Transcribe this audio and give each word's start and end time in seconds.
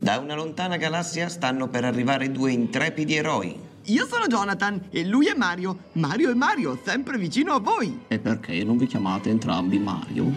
Da 0.00 0.18
una 0.18 0.36
lontana 0.36 0.76
galassia 0.76 1.28
stanno 1.28 1.66
per 1.68 1.84
arrivare 1.84 2.30
due 2.30 2.52
intrepidi 2.52 3.16
eroi. 3.16 3.58
Io 3.86 4.06
sono 4.06 4.26
Jonathan 4.28 4.80
e 4.90 5.04
lui 5.04 5.26
è 5.26 5.34
Mario. 5.34 5.76
Mario 5.92 6.30
è 6.30 6.34
Mario, 6.34 6.78
sempre 6.84 7.18
vicino 7.18 7.54
a 7.54 7.58
voi. 7.58 8.02
E 8.06 8.20
perché 8.20 8.62
non 8.62 8.76
vi 8.76 8.86
chiamate 8.86 9.28
entrambi 9.28 9.78
Mario? 9.80 10.32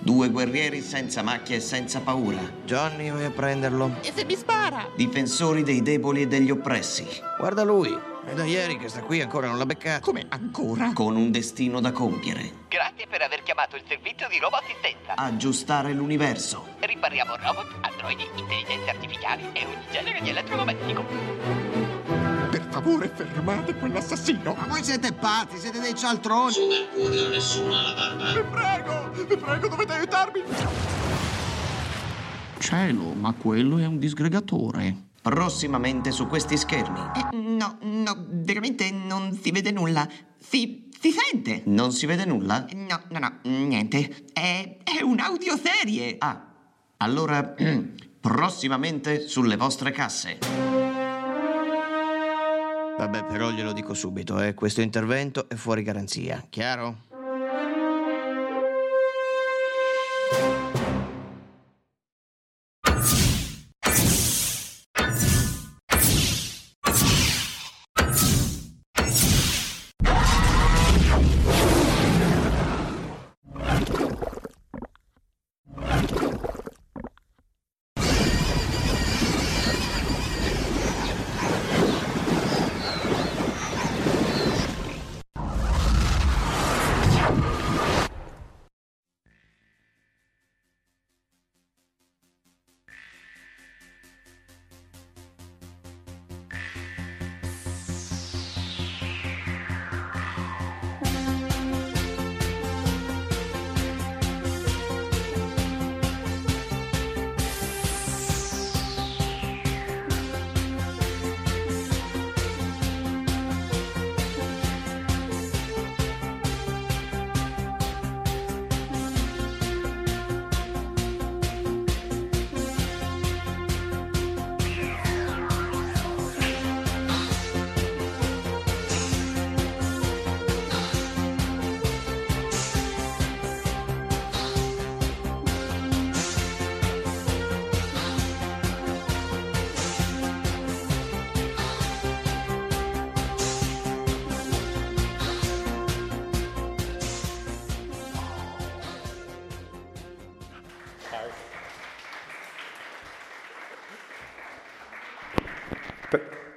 Due 0.00 0.28
guerrieri 0.28 0.82
senza 0.82 1.22
macchie 1.22 1.56
e 1.56 1.60
senza 1.60 2.00
paura. 2.00 2.38
Johnny, 2.66 3.10
vai 3.10 3.24
a 3.24 3.30
prenderlo. 3.30 3.96
E 4.02 4.12
se 4.14 4.26
mi 4.26 4.36
spara? 4.36 4.86
Difensori 4.94 5.62
dei 5.62 5.80
deboli 5.80 6.22
e 6.22 6.26
degli 6.26 6.50
oppressi. 6.50 7.06
Guarda 7.38 7.62
lui. 7.64 7.96
È 8.28 8.34
da 8.34 8.44
ieri 8.44 8.76
che 8.76 8.90
sta 8.90 9.00
qui, 9.00 9.22
ancora 9.22 9.46
non 9.46 9.56
l'ha 9.56 9.64
beccato. 9.64 10.04
Come 10.04 10.26
ancora? 10.28 10.92
Con 10.92 11.16
un 11.16 11.30
destino 11.30 11.80
da 11.80 11.92
compiere. 11.92 12.66
Grazie 12.68 13.06
per 13.08 13.22
aver 13.22 13.42
chiamato 13.42 13.76
il 13.76 13.82
servizio 13.88 14.28
di 14.28 14.38
robot 14.38 14.60
assistenza. 14.64 15.14
Aggiustare 15.16 15.94
l'universo. 15.94 16.66
Ripariamo 16.80 17.36
robot, 17.36 17.78
androidi, 17.80 18.28
intelligenze 18.36 18.90
artificiali 18.90 19.48
e 19.54 19.64
ogni 19.64 19.86
genere 19.90 20.20
di 20.20 20.28
elettrodomestico. 20.28 21.04
Per 22.50 22.66
favore, 22.68 23.08
fermate 23.08 23.74
quell'assassino. 23.74 24.52
Ma 24.52 24.66
voi 24.66 24.84
siete 24.84 25.10
pazzi, 25.14 25.56
siete 25.56 25.80
dei 25.80 25.94
cialtroni. 25.94 26.52
Su 26.52 26.66
Mercurio 26.66 27.28
nessuno 27.30 27.74
ha 27.74 27.80
la 27.80 27.94
barba. 27.94 28.32
Vi 28.32 28.42
prego, 28.42 29.10
vi 29.24 29.36
prego, 29.38 29.68
dovete 29.68 29.92
aiutarmi. 29.94 30.42
Cielo, 32.58 33.14
ma 33.14 33.32
quello 33.32 33.78
è 33.78 33.86
un 33.86 33.98
disgregatore. 33.98 35.07
Prossimamente 35.22 36.10
su 36.12 36.26
questi 36.26 36.56
schermi. 36.56 36.98
Eh, 36.98 37.36
no, 37.36 37.78
no, 37.82 38.26
veramente 38.28 38.90
non 38.90 39.38
si 39.40 39.50
vede 39.50 39.70
nulla. 39.72 40.08
Si, 40.38 40.88
si 40.98 41.10
sente. 41.10 41.62
Non 41.66 41.92
si 41.92 42.06
vede 42.06 42.24
nulla? 42.24 42.66
No, 42.72 43.00
no, 43.10 43.18
no, 43.18 43.38
niente. 43.42 44.26
È, 44.32 44.78
è 44.84 45.02
un'audioserie. 45.02 46.16
Ah, 46.18 46.46
allora 46.98 47.54
prossimamente 48.20 49.26
sulle 49.26 49.56
vostre 49.56 49.90
casse. 49.90 50.38
Vabbè, 52.98 53.24
però 53.26 53.50
glielo 53.50 53.72
dico 53.72 53.94
subito, 53.94 54.40
eh. 54.40 54.54
Questo 54.54 54.80
intervento 54.80 55.48
è 55.48 55.54
fuori 55.54 55.82
garanzia, 55.82 56.44
chiaro? 56.50 57.06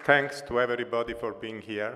Thanks 0.03 0.41
to 0.47 0.59
everybody 0.59 1.13
for 1.13 1.31
being 1.31 1.61
here. 1.61 1.95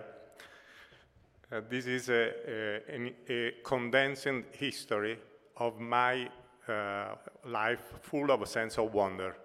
Uh, 1.51 1.61
this 1.67 1.87
is 1.87 2.09
a, 2.09 2.33
a, 2.47 3.13
a, 3.27 3.51
condensed 3.63 4.27
history 4.51 5.17
of 5.57 5.79
my 5.79 6.29
uh, 6.67 7.15
life 7.45 7.81
full 8.03 8.29
of 8.29 8.43
a 8.43 8.45
sense 8.45 8.77
of 8.77 8.93
wonder. 8.93 9.35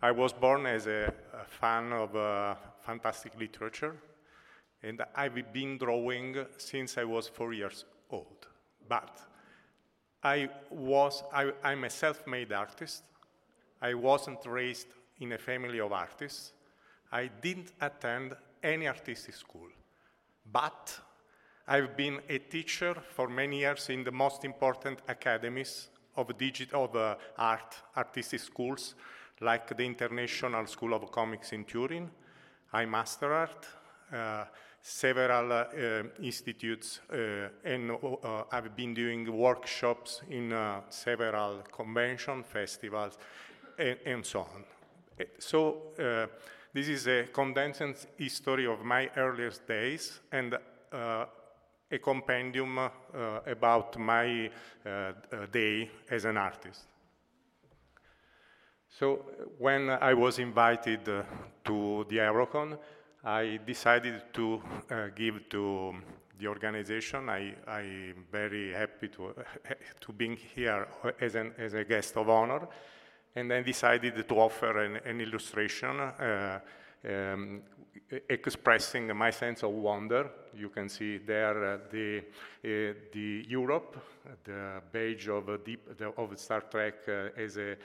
I 0.00 0.12
was 0.12 0.32
born 0.32 0.64
as 0.64 0.86
a, 0.86 1.12
a 1.34 1.44
fan 1.44 1.92
of 1.92 2.16
uh, 2.16 2.54
fantastic 2.86 3.38
literature, 3.38 3.96
and 4.82 5.02
I've 5.14 5.52
been 5.52 5.76
drawing 5.76 6.36
since 6.56 6.96
I 6.96 7.04
was 7.04 7.28
four 7.28 7.52
years 7.52 7.84
old. 8.10 8.46
But 8.88 9.20
I 10.22 10.48
was, 10.70 11.22
I, 11.34 11.52
I'm 11.62 11.84
a 11.84 11.90
self-made 11.90 12.50
artist. 12.50 13.04
I 13.82 13.92
wasn't 13.92 14.46
raised 14.46 14.88
in 15.20 15.32
a 15.32 15.38
family 15.38 15.80
of 15.80 15.92
artists. 15.92 16.54
I 17.14 17.30
didn't 17.40 17.72
attend 17.80 18.34
any 18.60 18.88
artistic 18.88 19.36
school. 19.36 19.68
But 20.50 20.98
I've 21.68 21.96
been 21.96 22.20
a 22.28 22.38
teacher 22.38 22.96
for 23.14 23.28
many 23.28 23.60
years 23.60 23.88
in 23.88 24.02
the 24.02 24.10
most 24.10 24.44
important 24.44 24.98
academies 25.06 25.88
of, 26.16 26.36
digital, 26.36 26.84
of 26.84 26.96
uh, 26.96 27.14
art, 27.38 27.76
artistic 27.96 28.40
schools, 28.40 28.96
like 29.40 29.76
the 29.76 29.84
International 29.84 30.66
School 30.66 30.92
of 30.92 31.10
Comics 31.12 31.52
in 31.52 31.64
Turin, 31.64 32.10
iMasterArt, 32.74 33.64
uh, 34.12 34.44
several 34.82 35.52
uh, 35.52 35.64
institutes, 36.20 37.00
uh, 37.12 37.48
and 37.64 37.92
uh, 37.92 38.42
I've 38.50 38.74
been 38.76 38.92
doing 38.92 39.32
workshops 39.32 40.20
in 40.28 40.52
uh, 40.52 40.80
several 40.90 41.62
convention 41.72 42.42
festivals, 42.42 43.18
and, 43.78 43.98
and, 44.04 44.26
so 44.26 44.40
on. 44.40 44.64
So 45.38 45.92
this 46.74 46.88
is 46.88 47.06
a 47.06 47.28
condensed 47.32 48.08
history 48.18 48.66
of 48.66 48.84
my 48.84 49.08
earliest 49.16 49.66
days 49.66 50.20
and 50.32 50.58
uh, 50.92 51.24
a 51.88 51.98
compendium 51.98 52.78
uh, 52.78 52.90
about 53.46 53.96
my 53.96 54.50
uh, 54.84 55.12
day 55.52 55.88
as 56.10 56.24
an 56.24 56.36
artist. 56.36 56.80
So 58.88 59.24
when 59.58 59.88
I 59.88 60.14
was 60.14 60.40
invited 60.40 61.04
to 61.04 62.06
the 62.08 62.16
Eurocon, 62.16 62.76
I 63.24 63.60
decided 63.64 64.34
to 64.34 64.60
uh, 64.90 65.06
give 65.14 65.48
to 65.50 65.94
the 66.38 66.48
organization. 66.48 67.28
I, 67.28 67.54
am 67.68 68.26
very 68.32 68.72
happy 68.72 69.08
to, 69.08 69.32
to 70.00 70.12
be 70.12 70.34
here 70.34 70.88
as, 71.20 71.36
an, 71.36 71.52
as 71.56 71.74
a 71.74 71.84
guest 71.84 72.16
of 72.16 72.28
honor 72.28 72.68
and 73.36 73.50
then 73.50 73.64
decided 73.64 74.28
to 74.28 74.34
offer 74.34 74.84
an, 74.84 75.00
an 75.04 75.20
illustration 75.20 76.00
uh, 76.00 76.60
um, 77.08 77.62
expressing 78.28 79.14
my 79.16 79.30
sense 79.30 79.62
of 79.62 79.70
wonder. 79.70 80.30
You 80.54 80.68
can 80.68 80.88
see 80.88 81.18
there 81.18 81.74
uh, 81.74 81.78
the, 81.90 82.18
uh, 82.18 82.94
the 83.12 83.44
Europe, 83.48 83.96
the 84.44 84.82
badge 84.92 85.28
of, 85.28 85.64
deep, 85.64 85.96
the, 85.96 86.08
of 86.16 86.38
Star 86.38 86.62
Trek 86.62 86.94
uh, 87.08 87.28
as 87.36 87.56
a, 87.56 87.72
uh, 87.72 87.76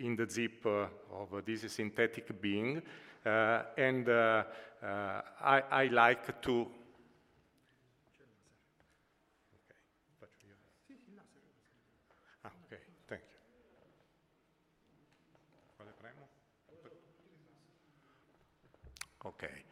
in 0.00 0.16
the 0.16 0.28
zip 0.28 0.64
uh, 0.66 0.86
of 1.12 1.44
this 1.44 1.70
synthetic 1.72 2.40
being. 2.40 2.80
and 3.24 4.08
I, 4.08 5.62
I 5.70 5.88
like 5.92 6.40
to 6.42 6.66
Okay. 19.30 19.64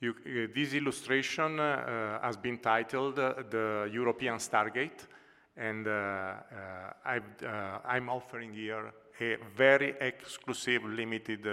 You, 0.00 0.12
uh, 0.12 0.52
this 0.54 0.74
illustration 0.74 1.60
uh, 1.60 2.20
has 2.22 2.36
been 2.36 2.58
titled 2.58 3.18
uh, 3.18 3.34
The 3.48 3.90
European 3.92 4.38
Stargate, 4.38 5.06
and 5.56 5.86
uh, 5.86 5.90
uh, 5.90 7.78
I'm 7.84 8.08
offering 8.08 8.52
here 8.52 8.92
a 9.20 9.36
very 9.56 9.94
exclusive 10.00 10.84
limited 10.84 11.46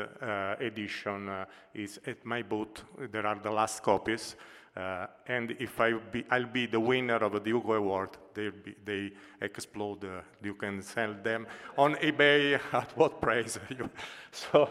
edition. 0.60 1.46
is 1.74 2.00
at 2.06 2.26
my 2.26 2.42
booth. 2.42 2.84
There 3.12 3.26
are 3.26 3.40
the 3.40 3.52
last 3.52 3.82
copies. 3.82 4.36
Uh, 4.76 5.06
and 5.28 5.52
if 5.60 5.80
I 5.80 5.94
be, 5.94 6.26
I'll 6.32 6.48
be 6.48 6.66
the 6.66 6.80
winner 6.80 7.18
of 7.18 7.44
the 7.44 7.52
Hugo 7.52 7.74
Award, 7.74 8.18
be, 8.34 8.76
they 8.84 9.12
explode. 9.40 10.04
Uh, 10.04 10.22
you 10.42 10.56
can 10.56 10.82
sell 10.82 11.14
them 11.14 11.46
on 11.78 11.94
eBay 11.96 12.60
at 12.74 12.98
what 12.98 13.22
price? 13.22 13.60
so 14.32 14.68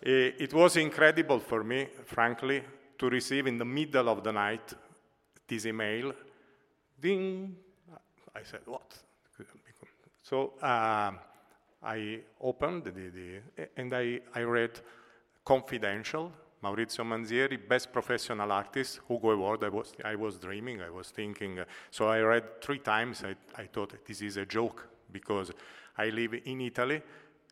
it 0.00 0.54
was 0.54 0.78
incredible 0.78 1.38
for 1.38 1.62
me, 1.62 1.88
frankly, 2.06 2.62
to 2.98 3.10
receive 3.10 3.46
in 3.46 3.58
the 3.58 3.64
middle 3.64 4.08
of 4.08 4.24
the 4.24 4.32
night 4.32 4.72
this 5.46 5.66
email. 5.66 6.14
Ding! 6.98 7.54
I 8.34 8.42
said, 8.44 8.60
what? 8.64 8.96
So 10.22 10.54
uh, 10.62 11.12
I 11.82 12.20
opened 12.40 12.84
the, 12.84 12.90
the, 12.90 13.68
and 13.76 13.92
I, 13.94 14.20
I 14.34 14.42
read 14.42 14.80
Confidential, 15.44 16.32
Maurizio 16.62 17.04
Manzieri, 17.04 17.58
Best 17.68 17.92
Professional 17.92 18.52
Artist, 18.52 19.00
Hugo 19.08 19.30
Award. 19.30 19.64
I 19.64 19.68
was, 19.68 19.92
I 20.04 20.14
was 20.14 20.38
dreaming, 20.38 20.80
I 20.80 20.90
was 20.90 21.10
thinking. 21.10 21.58
Uh, 21.58 21.64
so 21.90 22.06
I 22.06 22.20
read 22.20 22.62
three 22.62 22.78
times. 22.78 23.24
I, 23.24 23.34
I 23.60 23.66
thought 23.66 23.94
this 24.06 24.22
is 24.22 24.36
a 24.36 24.46
joke 24.46 24.86
because 25.10 25.50
I 25.98 26.10
live 26.10 26.34
in 26.44 26.60
Italy 26.60 27.02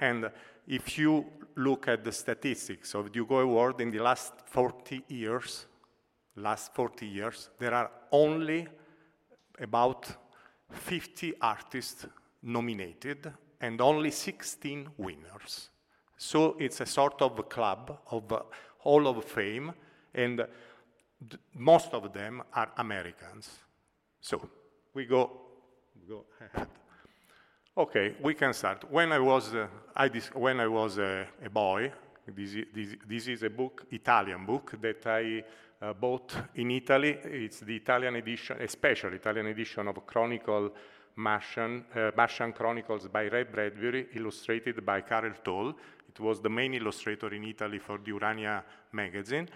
and 0.00 0.30
if 0.66 0.98
you 0.98 1.26
look 1.56 1.88
at 1.88 2.04
the 2.04 2.12
statistics 2.12 2.94
of 2.94 3.12
the 3.12 3.18
Hugo 3.18 3.40
Award 3.40 3.80
in 3.80 3.90
the 3.90 3.98
last 3.98 4.32
40 4.46 5.04
years, 5.08 5.66
last 6.36 6.74
40 6.74 7.06
years, 7.06 7.50
there 7.58 7.74
are 7.74 7.90
only 8.12 8.66
about 9.60 10.06
50 10.70 11.34
artists 11.40 12.06
nominated 12.42 13.32
and 13.60 13.80
only 13.80 14.10
16 14.10 14.88
winners. 14.96 15.70
So 16.16 16.56
it's 16.58 16.80
a 16.80 16.86
sort 16.86 17.22
of 17.22 17.48
club 17.48 17.98
of 18.10 18.32
uh, 18.32 18.42
Hall 18.78 19.06
of 19.06 19.24
Fame, 19.24 19.72
and 20.14 20.46
most 21.54 21.92
of 21.92 22.12
them 22.12 22.42
are 22.54 22.72
Americans. 22.76 23.50
So 24.20 24.48
we 24.94 25.06
go, 25.06 25.30
go 26.08 26.24
ahead. 26.40 26.68
Okay, 27.76 28.14
we 28.22 28.34
can 28.34 28.52
start. 28.52 28.90
When 28.90 29.12
I 29.12 29.18
was, 29.18 29.54
uh, 29.54 29.66
I 29.96 30.08
when 30.34 30.60
I 30.60 30.66
was 30.66 30.98
uh, 30.98 31.24
a 31.44 31.48
boy, 31.48 31.92
this, 32.26 32.56
this, 32.74 32.96
this, 33.08 33.28
is 33.28 33.42
a 33.42 33.50
book, 33.50 33.86
Italian 33.90 34.44
book, 34.44 34.74
that 34.80 35.06
I 35.06 35.42
uh, 35.80 35.92
bought 35.94 36.34
in 36.56 36.70
Italy. 36.72 37.18
It's 37.24 37.60
the 37.60 37.76
Italian 37.76 38.16
edition, 38.16 38.60
a 38.60 38.68
special 38.68 39.12
Italian 39.14 39.46
edition 39.46 39.88
of 39.88 40.04
Chronicle 40.04 40.72
Martian, 41.16 41.84
uh, 41.94 42.10
Martian 42.16 42.52
Chronicles 42.52 43.08
by 43.08 43.22
Ray 43.22 43.44
Bradbury, 43.44 44.08
illustrated 44.14 44.84
by 44.84 45.00
Karel 45.02 45.34
Thole. 45.44 45.74
It 46.08 46.20
was 46.20 46.40
the 46.40 46.48
main 46.48 46.74
illustrator 46.74 47.32
in 47.32 47.44
Italy 47.44 47.78
for 47.78 47.98
the 47.98 48.08
Urania 48.08 48.64
magazine. 48.92 49.48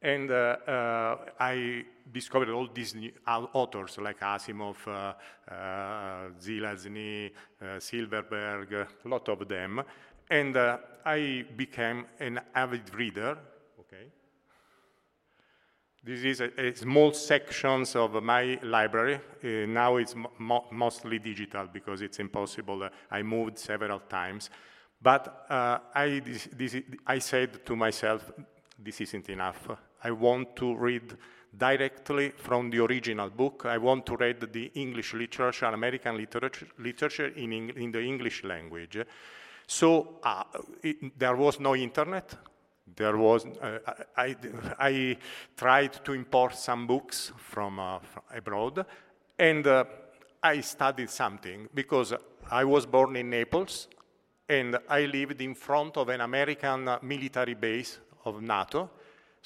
And 0.00 0.30
uh, 0.30 0.34
uh, 0.34 1.16
I 1.40 1.84
discovered 2.12 2.50
all 2.50 2.68
these 2.72 2.94
authors 3.26 3.98
like 3.98 4.20
Asimov, 4.20 4.76
uh, 4.86 5.52
uh, 5.52 6.28
Zelazny, 6.38 7.32
uh, 7.60 7.80
Silverberg, 7.80 8.72
a 8.72 9.08
lot 9.08 9.28
of 9.28 9.48
them. 9.48 9.82
And 10.30 10.56
uh, 10.56 10.78
I 11.04 11.44
became 11.56 12.06
an 12.20 12.40
avid 12.54 12.94
reader. 12.94 13.38
This 16.06 16.22
is 16.22 16.40
a, 16.40 16.68
a 16.68 16.72
small 16.72 17.12
sections 17.12 17.96
of 17.96 18.22
my 18.22 18.60
library. 18.62 19.18
now 19.66 19.96
it's 19.96 20.14
mo 20.14 20.64
mostly 20.70 21.18
digital 21.18 21.66
because 21.66 22.00
it's 22.00 22.20
impossible. 22.20 22.88
I 23.10 23.22
moved 23.22 23.58
several 23.58 23.98
times. 23.98 24.50
But 25.02 25.46
I, 25.50 26.22
this, 26.24 26.48
this, 26.52 26.76
I 27.04 27.18
said 27.18 27.66
to 27.66 27.74
myself, 27.74 28.30
this 28.78 29.00
isn't 29.00 29.28
enough. 29.30 29.68
I 30.04 30.12
want 30.12 30.54
to 30.54 30.76
read 30.76 31.16
directly 31.58 32.30
from 32.36 32.70
the 32.70 32.84
original 32.84 33.30
book. 33.30 33.64
I 33.66 33.78
want 33.78 34.06
to 34.06 34.16
read 34.16 34.52
the 34.52 34.70
English 34.74 35.12
literature, 35.12 35.66
American 35.66 36.16
literature, 36.16 36.68
literature 36.78 37.32
in, 37.34 37.52
in 37.52 37.90
the 37.90 38.00
English 38.00 38.44
language. 38.44 39.04
So 39.66 40.20
uh, 40.22 40.44
it, 40.84 41.18
there 41.18 41.34
was 41.34 41.58
no 41.58 41.74
internet. 41.74 42.36
There 42.94 43.16
was, 43.16 43.46
uh, 43.46 43.78
I, 44.16 44.36
I, 44.78 45.16
tried 45.56 46.04
to 46.04 46.12
import 46.12 46.54
some 46.54 46.86
books 46.86 47.32
from, 47.36 47.80
uh, 47.80 47.98
from 47.98 48.22
abroad, 48.34 48.86
and 49.38 49.66
uh, 49.66 49.84
I 50.42 50.60
studied 50.60 51.10
something 51.10 51.68
because 51.74 52.14
I 52.50 52.64
was 52.64 52.86
born 52.86 53.16
in 53.16 53.30
Naples, 53.30 53.88
and 54.48 54.78
I 54.88 55.06
lived 55.06 55.40
in 55.40 55.54
front 55.54 55.96
of 55.96 56.08
an 56.08 56.20
American 56.20 56.88
military 57.02 57.54
base 57.54 57.98
of 58.24 58.40
NATO, 58.40 58.90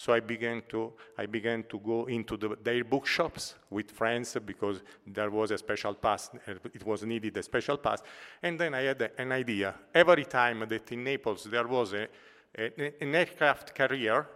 so 0.00 0.14
I 0.14 0.20
began 0.20 0.62
to, 0.70 0.94
I 1.18 1.26
began 1.26 1.64
to 1.64 1.78
go 1.78 2.06
into 2.06 2.38
the, 2.38 2.56
their 2.62 2.82
bookshops 2.84 3.56
with 3.68 3.90
friends 3.90 4.34
because 4.46 4.80
there 5.06 5.30
was 5.30 5.50
a 5.50 5.58
special 5.58 5.92
pass, 5.92 6.30
it 6.46 6.86
was 6.86 7.02
needed 7.02 7.36
a 7.36 7.42
special 7.42 7.76
pass. 7.76 8.02
And 8.42 8.58
then 8.58 8.72
I 8.72 8.80
had 8.80 9.10
an 9.18 9.32
idea. 9.32 9.74
Every 9.94 10.24
time 10.24 10.64
that 10.66 10.90
in 10.90 11.04
Naples 11.04 11.44
there 11.44 11.68
was 11.68 11.92
a, 11.92 12.08
an 12.54 13.14
aircraft 13.14 13.74
carrier, 13.74 14.26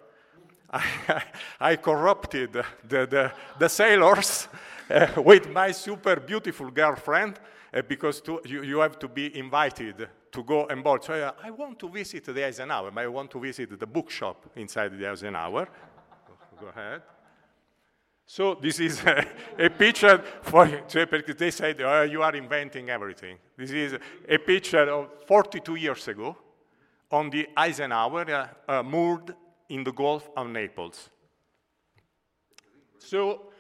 I, 0.70 1.22
I 1.60 1.76
corrupted 1.76 2.52
the, 2.52 3.06
the, 3.06 3.32
the 3.58 3.68
sailors 3.68 4.48
uh, 4.90 5.08
with 5.16 5.50
my 5.50 5.72
super 5.72 6.16
beautiful 6.16 6.70
girlfriend 6.70 7.38
uh, 7.72 7.82
because 7.82 8.20
to, 8.22 8.40
you, 8.44 8.62
you 8.62 8.78
have 8.80 8.98
to 8.98 9.08
be 9.08 9.36
invited 9.38 10.08
to 10.32 10.42
go 10.42 10.66
and 10.66 10.82
board. 10.82 11.04
So 11.04 11.14
I, 11.14 11.48
I 11.48 11.50
want 11.50 11.78
to 11.80 11.88
visit 11.88 12.24
the 12.24 12.44
Eisenhower, 12.44 12.92
I 12.96 13.06
want 13.06 13.30
to 13.32 13.40
visit 13.40 13.78
the 13.78 13.86
bookshop 13.86 14.50
inside 14.56 14.98
the 14.98 15.06
Eisenhower. 15.06 15.68
go 16.60 16.66
ahead. 16.68 17.02
So 18.26 18.54
this 18.54 18.80
is 18.80 19.02
a, 19.04 19.26
a 19.58 19.68
picture 19.68 20.22
for, 20.42 20.66
because 20.66 21.36
they 21.36 21.50
said, 21.50 21.80
oh, 21.82 22.02
you 22.02 22.22
are 22.22 22.34
inventing 22.34 22.88
everything. 22.88 23.36
This 23.56 23.70
is 23.70 23.98
a 24.28 24.38
picture 24.38 24.88
of 24.90 25.10
42 25.26 25.74
years 25.74 26.08
ago 26.08 26.36
on 27.10 27.30
the 27.30 27.48
Eisenhower 27.56 28.30
uh, 28.30 28.48
uh, 28.68 28.82
moored 28.82 29.34
in 29.68 29.84
the 29.84 29.92
Gulf 29.92 30.28
of 30.36 30.48
Naples. 30.48 31.10
So 32.98 33.52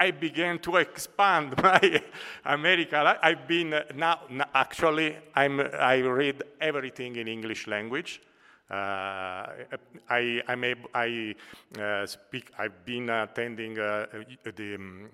I 0.00 0.12
began 0.12 0.58
to 0.60 0.76
expand 0.76 1.54
my 1.62 2.02
America. 2.44 3.18
I've 3.22 3.48
been 3.48 3.74
uh, 3.74 3.82
now, 3.94 4.20
actually, 4.54 5.16
I'm, 5.34 5.60
I 5.60 5.98
read 5.98 6.42
everything 6.60 7.16
in 7.16 7.28
English 7.28 7.66
language. 7.66 8.20
Uh, 8.70 9.46
I, 10.10 10.42
I'm 10.46 10.62
able, 10.62 10.90
I 10.94 11.34
uh, 11.80 12.06
speak, 12.06 12.50
I've 12.58 12.84
been 12.84 13.08
attending 13.08 13.78
uh, 13.78 14.06
the, 14.44 14.74
um, 14.74 15.08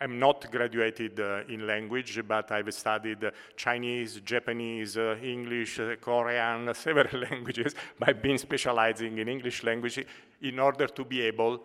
I'm 0.00 0.18
not 0.18 0.50
graduated 0.50 1.18
uh, 1.20 1.42
in 1.48 1.66
language, 1.66 2.20
but 2.26 2.50
I've 2.52 2.72
studied 2.72 3.30
Chinese, 3.56 4.20
Japanese, 4.20 4.96
uh, 4.96 5.16
English, 5.22 5.80
uh, 5.80 5.96
Korean, 6.00 6.72
several 6.74 7.20
languages. 7.20 7.74
I've 8.02 8.22
been 8.22 8.38
specializing 8.38 9.18
in 9.18 9.28
English 9.28 9.62
language 9.64 10.04
in 10.42 10.58
order 10.58 10.86
to 10.86 11.04
be 11.04 11.22
able 11.22 11.64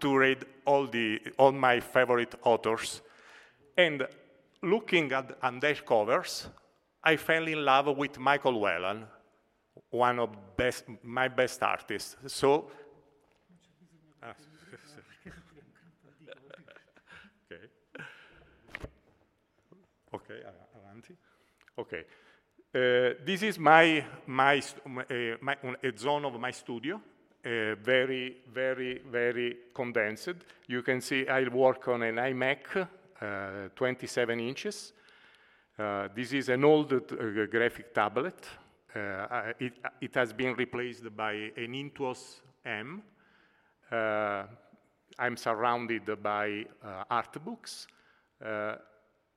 to 0.00 0.16
read 0.16 0.44
all, 0.64 0.86
the, 0.86 1.20
all 1.38 1.52
my 1.52 1.80
favorite 1.80 2.34
authors. 2.42 3.02
And 3.76 4.06
looking 4.62 5.12
at, 5.12 5.36
at 5.42 5.60
their 5.60 5.74
covers, 5.74 6.48
I 7.02 7.16
fell 7.16 7.46
in 7.46 7.64
love 7.64 7.96
with 7.96 8.18
Michael 8.18 8.60
Whelan, 8.60 9.04
one 9.90 10.18
of 10.18 10.30
best, 10.56 10.84
my 11.02 11.28
best 11.28 11.62
artists. 11.62 12.16
So, 12.26 12.70
ah, 14.22 14.34
okay. 17.50 17.66
Okay, 20.14 20.40
avanti. 20.74 21.14
Okay. 21.78 22.04
Uh, 22.74 23.14
this 23.24 23.42
is 23.42 23.58
my, 23.58 24.04
my, 24.26 24.58
uh, 24.58 25.36
my, 25.40 25.56
a 25.82 25.96
zone 25.96 26.24
of 26.24 26.38
my 26.38 26.50
studio, 26.50 26.96
uh, 26.96 27.74
very, 27.76 28.36
very, 28.52 29.02
very 29.10 29.56
condensed. 29.74 30.34
You 30.66 30.82
can 30.82 31.00
see 31.00 31.26
I 31.26 31.48
work 31.48 31.88
on 31.88 32.02
an 32.02 32.16
iMac, 32.16 32.88
uh, 33.20 33.68
27 33.74 34.40
inches. 34.40 34.92
This 36.14 36.32
is 36.32 36.48
an 36.48 36.64
old 36.64 36.88
graphic 37.50 37.92
tablet 37.94 38.46
it, 39.58 39.74
it, 40.00 40.14
has 40.14 40.32
been 40.32 40.54
replaced 40.54 41.14
by 41.14 41.32
an 41.32 41.72
Intuos 41.74 42.40
M. 42.64 43.02
I'm 45.18 45.36
surrounded 45.36 46.22
by 46.22 46.64
art 47.10 47.44
books. 47.44 47.86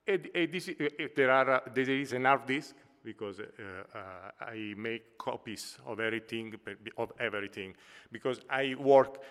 And, 0.10 0.28
and 0.34 0.52
this, 0.52 0.72
there, 1.16 1.30
are, 1.30 1.62
there 1.72 1.90
is 1.92 2.14
an 2.14 2.26
hard 2.26 2.48
disk 2.48 2.76
because 3.04 3.40
uh, 3.40 3.44
uh, 3.96 4.00
I 4.44 4.74
make 4.76 5.20
copies 5.20 5.78
of 5.86 6.00
everything, 6.00 6.56
of 6.98 7.12
everything, 7.20 7.76
because 8.12 8.40
I 8.50 8.74
work 8.74 9.22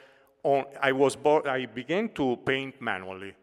on, 0.45 0.67
I 0.81 0.93
was 0.93 1.17
born, 1.17 1.49
I 1.49 1.67
began 1.67 2.11
to 2.11 2.39
paint 2.47 2.81
manually, 2.81 3.35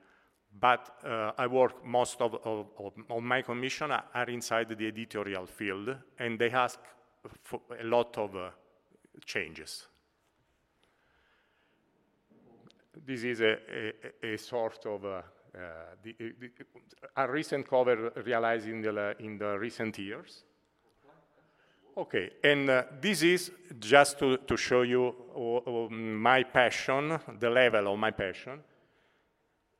but 0.57 0.97
uh, 1.03 1.33
I 1.37 1.47
work 1.47 1.85
most 1.85 2.21
of, 2.21 2.35
of, 2.45 2.67
of, 2.79 3.21
my 3.21 3.41
commission 3.41 3.91
are 3.91 4.29
inside 4.29 4.69
the 4.69 4.87
editorial 4.87 5.45
field, 5.45 5.93
and 6.17 6.39
they 6.39 6.51
ask 6.51 6.79
for 7.43 7.59
a 7.77 7.83
lot 7.83 8.17
of 8.17 8.35
uh, 8.37 8.49
changes. 9.25 9.87
This 13.05 13.23
is 13.25 13.41
a, 13.41 13.57
a, 14.23 14.33
a 14.33 14.37
sort 14.37 14.85
of 14.85 15.03
uh, 15.03 15.09
uh, 15.09 15.21
the, 16.03 16.15
the, 16.19 16.49
a 17.15 17.31
recent 17.31 17.67
cover 17.67 18.11
realized 18.25 18.67
in 18.67 18.81
the, 18.81 19.15
in 19.19 19.37
the 19.37 19.57
recent 19.57 19.97
years. 19.97 20.43
Okay, 21.97 22.29
and 22.43 22.69
uh, 22.69 22.83
this 22.99 23.21
is 23.21 23.51
just 23.79 24.19
to, 24.19 24.35
to 24.37 24.57
show 24.57 24.81
you 24.81 25.15
uh, 25.33 25.93
my 25.93 26.43
passion, 26.43 27.17
the 27.39 27.49
level 27.49 27.93
of 27.93 27.97
my 27.97 28.11
passion. 28.11 28.59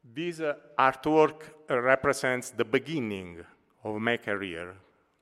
This 0.02 0.40
uh, 0.40 0.54
artwork 0.80 1.42
represents 1.68 2.52
the 2.52 2.64
beginning 2.64 3.44
of 3.84 4.00
my 4.00 4.16
career. 4.16 4.76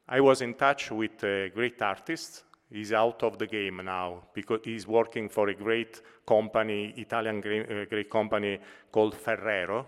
I 0.07 0.22
was 0.22 0.41
in 0.41 0.53
touch 0.53 0.91
with 0.91 1.24
a 1.24 1.50
great 1.50 1.81
artist. 1.81 2.43
He's 2.69 2.93
out 2.93 3.24
of 3.24 3.39
the 3.39 3.48
game 3.48 3.81
now 3.83 4.25
because 4.31 4.60
he's 4.63 4.86
working 4.86 5.29
for 5.29 5.50
a 5.50 5.55
great 5.55 6.00
company, 6.27 6.93
Italian 6.98 7.41
great, 7.41 7.72
uh, 7.72 7.86
great 7.86 8.10
company 8.10 8.60
called 8.91 9.15
Ferrero. 9.15 9.88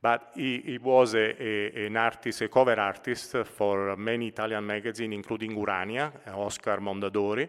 But 0.00 0.30
he, 0.34 0.62
he 0.64 0.78
was 0.78 1.14
a, 1.14 1.42
a, 1.42 1.86
an 1.86 1.96
artist, 1.96 2.42
a 2.42 2.48
cover 2.48 2.78
artist 2.78 3.36
for 3.44 3.96
many 3.96 4.28
Italian 4.28 4.64
magazines, 4.64 5.12
including 5.12 5.56
Urania, 5.56 6.12
Oscar 6.34 6.78
Mondadori. 6.78 7.48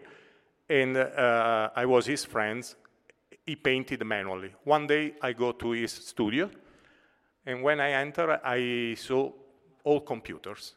And 0.68 0.96
uh, 0.96 1.70
I 1.74 1.86
was 1.86 2.06
his 2.06 2.24
friend. 2.24 2.64
He 3.46 3.56
painted 3.56 4.04
manually. 4.04 4.52
One 4.64 4.86
day 4.86 5.14
I 5.22 5.32
go 5.32 5.52
to 5.52 5.70
his 5.70 5.92
studio 5.92 6.50
and 7.46 7.62
when 7.62 7.80
I 7.80 7.92
enter, 7.92 8.38
I 8.44 8.94
saw 8.94 9.32
all 9.84 10.00
computers. 10.00 10.74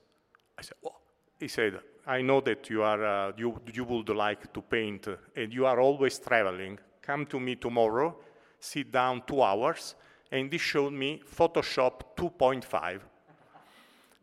I 0.57 0.61
said, 0.61 0.77
oh. 0.85 0.95
He 1.39 1.47
said, 1.49 1.79
I 2.07 2.21
know 2.21 2.39
that 2.41 2.69
you, 2.69 2.83
are, 2.83 3.03
uh, 3.03 3.31
you, 3.35 3.59
you 3.73 3.83
would 3.83 4.09
like 4.09 4.53
to 4.53 4.61
paint 4.61 5.07
and 5.35 5.53
you 5.53 5.65
are 5.65 5.79
always 5.81 6.19
traveling. 6.19 6.79
Come 7.01 7.25
to 7.27 7.39
me 7.39 7.55
tomorrow, 7.55 8.15
sit 8.59 8.91
down 8.91 9.23
two 9.27 9.41
hours, 9.41 9.95
and 10.33 10.51
he 10.51 10.57
showed 10.57 10.93
me 10.93 11.21
Photoshop 11.23 12.01
2.5. 12.17 12.99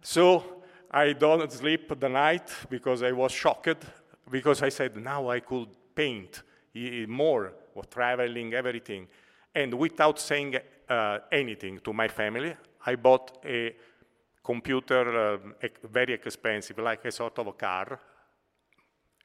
so 0.02 0.62
I 0.90 1.12
don't 1.12 1.50
sleep 1.52 1.98
the 2.00 2.08
night 2.08 2.50
because 2.68 3.02
I 3.02 3.12
was 3.12 3.32
shocked, 3.32 3.84
because 4.30 4.62
I 4.62 4.70
said, 4.70 4.96
now 4.96 5.30
I 5.30 5.40
could 5.40 5.68
paint 5.94 6.42
more, 7.08 7.52
traveling, 7.88 8.54
everything. 8.54 9.06
And 9.54 9.74
without 9.74 10.18
saying 10.18 10.56
uh, 10.90 11.18
anything 11.30 11.78
to 11.78 11.92
my 11.92 12.08
family. 12.08 12.52
I 12.84 12.96
bought 12.96 13.38
a 13.44 13.76
computer, 14.42 15.34
uh, 15.34 15.38
very 15.84 16.14
expensive, 16.14 16.78
like 16.78 17.04
a 17.04 17.12
sort 17.12 17.38
of 17.38 17.46
a 17.46 17.52
car. 17.52 18.00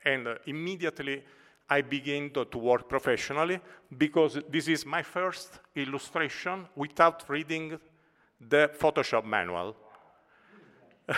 And 0.04 0.28
uh, 0.28 0.36
immediately 0.46 1.24
I 1.70 1.82
began 1.82 2.30
to, 2.32 2.46
to, 2.46 2.58
work 2.58 2.88
professionally 2.88 3.60
because 3.98 4.40
this 4.50 4.68
is 4.68 4.86
my 4.86 5.02
first 5.02 5.60
illustration 5.76 6.68
without 6.76 7.24
reading 7.28 7.80
the 8.40 8.70
Photoshop 8.80 9.26
manual. 9.26 9.76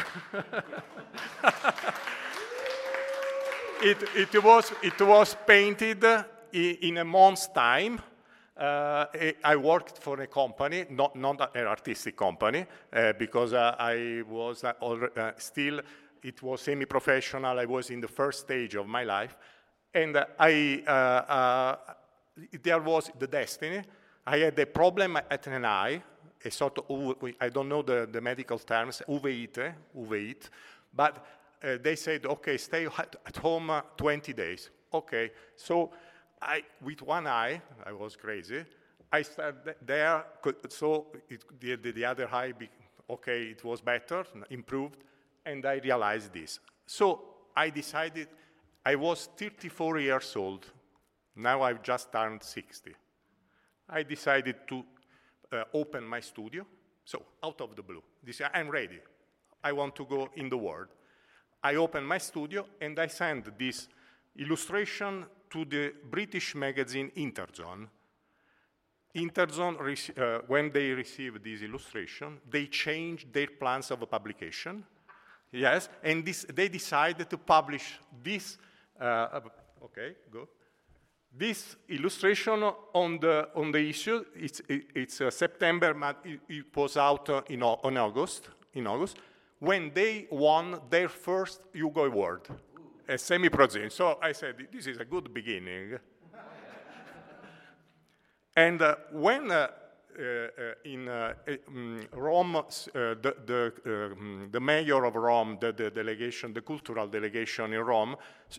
it, 3.81 3.97
it, 4.15 4.43
was, 4.43 4.71
it 4.81 5.01
was 5.01 5.35
painted 5.45 6.03
in, 6.53 6.75
in 6.81 6.97
a 6.97 7.05
month's 7.05 7.47
time. 7.47 7.99
Uh, 8.55 9.05
I 9.43 9.55
worked 9.55 9.97
for 9.99 10.19
a 10.21 10.27
company, 10.27 10.85
not, 10.89 11.15
not 11.15 11.55
an 11.55 11.67
artistic 11.67 12.17
company, 12.17 12.65
uh, 12.91 13.13
because 13.13 13.53
uh, 13.53 13.75
I 13.77 14.23
was 14.27 14.63
uh, 14.63 14.73
uh, 14.81 15.31
still, 15.37 15.81
it 16.23 16.41
was 16.41 16.61
semi-professional, 16.61 17.59
I 17.59 17.65
was 17.65 17.91
in 17.91 18.01
the 18.01 18.07
first 18.07 18.39
stage 18.39 18.75
of 18.75 18.87
my 18.87 19.03
life, 19.03 19.37
and 19.93 20.25
I, 20.39 20.83
uh, 20.87 20.91
uh, 20.91 21.75
there 22.61 22.81
was 22.81 23.11
the 23.17 23.27
destiny. 23.27 23.81
I 24.25 24.37
had 24.37 24.59
a 24.59 24.65
problem 24.65 25.17
at 25.17 25.47
an 25.47 25.65
eye, 25.65 26.01
a 26.43 26.51
sort 26.51 26.79
of, 26.89 27.15
I 27.39 27.49
don't 27.49 27.69
know 27.69 27.81
the, 27.81 28.07
the 28.11 28.21
medical 28.21 28.59
terms, 28.59 29.01
uveitis, 29.07 29.57
eh? 29.57 29.71
uveit, 29.95 30.49
but 30.93 31.25
uh, 31.63 31.77
they 31.81 31.95
said, 31.95 32.25
okay, 32.25 32.57
stay 32.57 32.85
at 32.85 33.37
home 33.37 33.69
uh, 33.69 33.81
20 33.95 34.33
days. 34.33 34.69
Okay, 34.93 35.31
so 35.55 35.91
I, 36.41 36.63
with 36.83 37.01
one 37.01 37.27
eye, 37.27 37.61
I 37.85 37.91
was 37.91 38.15
crazy. 38.15 38.63
I 39.11 39.21
started 39.21 39.75
there, 39.85 40.25
so 40.69 41.07
it, 41.29 41.43
the, 41.59 41.75
the, 41.75 42.05
other 42.05 42.27
eye, 42.31 42.51
be, 42.51 42.69
okay, 43.09 43.45
it 43.45 43.63
was 43.63 43.81
better, 43.81 44.25
improved, 44.49 44.97
and 45.45 45.65
I 45.65 45.75
realized 45.75 46.33
this. 46.33 46.59
So 46.85 47.21
I 47.55 47.69
decided, 47.69 48.27
I 48.87 48.95
was 48.95 49.27
34 49.35 49.99
years 49.99 50.33
old. 50.37 50.65
Now 51.35 51.61
I've 51.61 51.83
just 51.83 52.09
turned 52.09 52.41
60. 52.41 52.95
I 53.89 54.03
decided 54.03 54.55
to 54.69 54.85
uh, 55.51 55.63
open 55.73 56.05
my 56.05 56.21
studio. 56.21 56.65
So 57.03 57.21
out 57.43 57.59
of 57.59 57.75
the 57.75 57.81
blue, 57.81 58.01
this, 58.23 58.41
I'm 58.53 58.69
ready. 58.69 58.99
I 59.61 59.73
want 59.73 59.93
to 59.97 60.05
go 60.05 60.29
in 60.37 60.47
the 60.47 60.57
world. 60.57 60.87
I 61.61 61.75
opened 61.75 62.07
my 62.07 62.17
studio 62.17 62.65
and 62.79 62.97
I 62.97 63.07
sent 63.07 63.59
this 63.59 63.89
illustration 64.37 65.25
to 65.49 65.65
the 65.65 65.93
British 66.09 66.55
magazine 66.55 67.11
Interzone. 67.17 67.87
Interzone, 69.13 70.17
uh, 70.17 70.43
when 70.47 70.71
they 70.71 70.91
received 70.91 71.43
this 71.43 71.61
illustration, 71.61 72.39
they 72.49 72.67
changed 72.67 73.33
their 73.33 73.47
plans 73.47 73.91
of 73.91 74.01
a 74.01 74.05
publication. 74.05 74.85
Yes, 75.51 75.89
and 76.01 76.25
this, 76.25 76.45
they 76.53 76.69
decided 76.69 77.29
to 77.29 77.37
publish 77.37 77.99
this, 78.23 78.57
uh, 78.99 79.39
okay, 79.85 80.15
go. 80.31 80.47
This 81.31 81.75
illustration 81.89 82.63
on 82.93 83.19
the, 83.19 83.49
on 83.55 83.71
the 83.71 83.79
issue, 83.79 84.23
it's, 84.35 84.61
it's 84.67 85.21
uh, 85.21 85.29
September, 85.29 85.93
but 85.93 86.17
it, 86.23 86.39
it, 86.49 86.65
was 86.75 86.97
out 86.97 87.29
uh, 87.29 87.41
in, 87.49 87.61
on 87.61 87.97
August, 87.97 88.49
in 88.73 88.87
August, 88.87 89.17
when 89.59 89.91
they 89.93 90.27
won 90.31 90.79
their 90.89 91.09
first 91.09 91.61
Hugo 91.73 92.05
Award, 92.05 92.47
a 93.07 93.17
semi-prozine. 93.17 93.91
So 93.91 94.17
I 94.21 94.31
said, 94.31 94.55
this 94.71 94.87
is 94.87 94.97
a 94.97 95.05
good 95.05 95.33
beginning. 95.33 95.99
and 98.55 98.81
uh, 98.81 98.95
when 99.11 99.51
uh, 99.51 99.67
Uh, 100.17 100.23
uh, 100.23 100.73
in 100.85 101.07
um, 101.09 102.07
Rome, 102.13 102.63
the, 102.91 103.35
the, 103.45 103.73
um, 103.85 104.49
the, 104.51 104.59
mayor 104.59 105.05
of 105.05 105.13
Rome, 105.13 105.59
the, 105.61 105.71
the, 105.71 105.91
delegation, 105.91 106.53
the 106.53 106.61
cultural 106.61 107.07
delegation 107.07 107.71
in 107.71 107.81
Rome, 107.81 108.15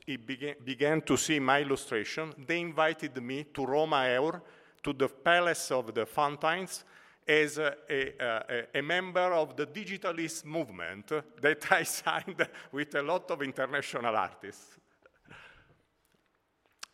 he 0.07 0.19
began, 0.19 0.55
began 0.65 1.03
to 1.03 1.17
see 1.17 1.41
my 1.41 1.61
illustration. 1.61 2.33
They 2.47 2.61
invited 2.61 3.21
me 3.21 3.43
to 3.53 3.67
Roma 3.67 4.07
Eur, 4.07 4.41
to 4.85 4.93
the 4.93 5.09
Palace 5.09 5.73
of 5.73 5.93
the 5.93 6.07
Fountains, 6.07 6.85
as 7.27 7.59
a, 7.59 7.75
a, 7.91 8.79
a, 8.79 8.81
member 8.81 9.33
of 9.33 9.57
the 9.57 9.67
digitalist 9.67 10.45
movement 10.45 11.11
that 11.43 11.73
I 11.73 11.83
signed 11.83 12.47
with 12.71 12.95
a 12.95 13.03
lot 13.03 13.29
of 13.33 13.43
international 13.43 14.15
artists. 14.15 14.79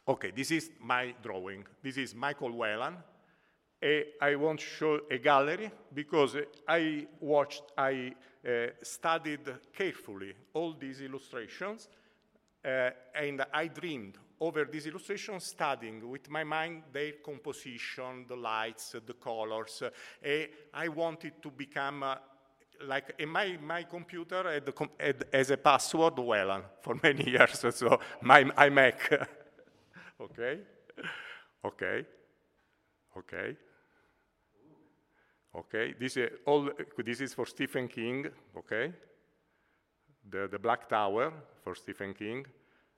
okay, 0.09 0.31
this 0.35 0.51
is 0.51 0.71
my 0.81 1.15
drawing. 1.23 1.67
This 1.83 1.99
is 1.99 2.15
Michael 2.15 2.53
Whelan. 2.53 2.97
I 4.21 4.35
want 4.37 4.61
to 4.61 4.67
show 4.67 5.01
a 5.11 5.19
gallery 5.19 5.71
because 5.93 6.37
I 6.67 7.07
watched, 7.21 7.65
I 7.77 8.15
uh, 8.47 8.67
studied 8.83 9.47
carefully 9.75 10.33
all 10.55 10.73
these 10.73 11.03
illustrations 11.03 11.89
uh, 12.65 12.91
and 13.15 13.45
I 13.53 13.67
dreamed 13.67 14.17
over 14.41 14.65
these 14.65 14.87
illustrations, 14.87 15.45
studying 15.45 16.09
with 16.09 16.31
my 16.31 16.45
mind 16.45 16.85
their 16.93 17.13
composition, 17.23 18.25
the 18.27 18.37
lights, 18.37 18.97
the 19.05 19.13
colors. 19.15 19.83
Uh, 19.83 20.29
I 20.73 20.89
wanted 20.89 21.43
to 21.43 21.51
become 21.51 22.03
uh, 22.03 22.17
like 22.87 23.21
my, 23.27 23.59
my 23.63 23.83
computer 23.83 24.51
had, 24.51 24.73
had, 24.99 25.25
as 25.33 25.51
a 25.51 25.57
password 25.59 26.19
Whelan 26.19 26.63
for 26.81 26.99
many 27.03 27.31
years, 27.31 27.65
so 27.71 28.01
my 28.23 28.45
iMac. 28.45 29.27
okay, 30.21 30.59
okay, 31.65 32.07
okay. 33.17 33.57
Okay, 35.57 35.95
this 35.99 36.17
is 36.17 36.31
all. 36.47 36.71
This 37.05 37.21
is 37.21 37.35
for 37.35 37.47
Stephen 37.47 37.89
King. 37.89 38.27
Okay, 38.57 38.93
the 40.29 40.49
the 40.51 40.59
Black 40.59 40.89
Tower 40.89 41.33
for 41.63 41.75
Stephen 41.75 42.15
King. 42.15 42.45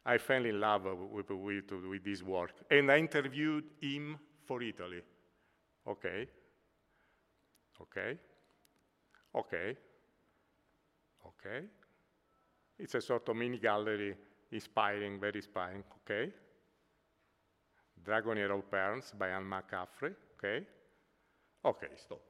I 0.05 0.19
fell 0.19 0.45
in 0.45 0.61
love 0.61 0.85
with, 1.11 1.31
with, 1.31 1.73
with 1.73 2.05
this 2.05 2.23
work, 2.23 2.53
and 2.71 2.91
I 2.93 2.99
interviewed 2.99 3.65
him 3.81 4.17
for 4.45 4.63
Italy. 4.63 5.03
Okay, 5.87 6.29
okay, 7.81 8.19
okay, 9.35 9.77
okay. 11.27 11.67
It's 12.79 12.95
a 12.95 13.01
sort 13.01 13.29
of 13.29 13.37
mini 13.37 13.59
gallery, 13.59 14.15
inspiring, 14.53 15.19
very 15.19 15.37
inspiring. 15.37 15.83
Okay. 16.05 16.33
Dragonriders 18.05 18.59
of 18.59 18.71
Pern 18.71 19.03
by 19.19 19.29
Anne 19.31 19.45
McCaffrey. 19.45 20.15
Okay. 20.39 20.67
Okay, 21.65 21.89
stop. 21.97 22.21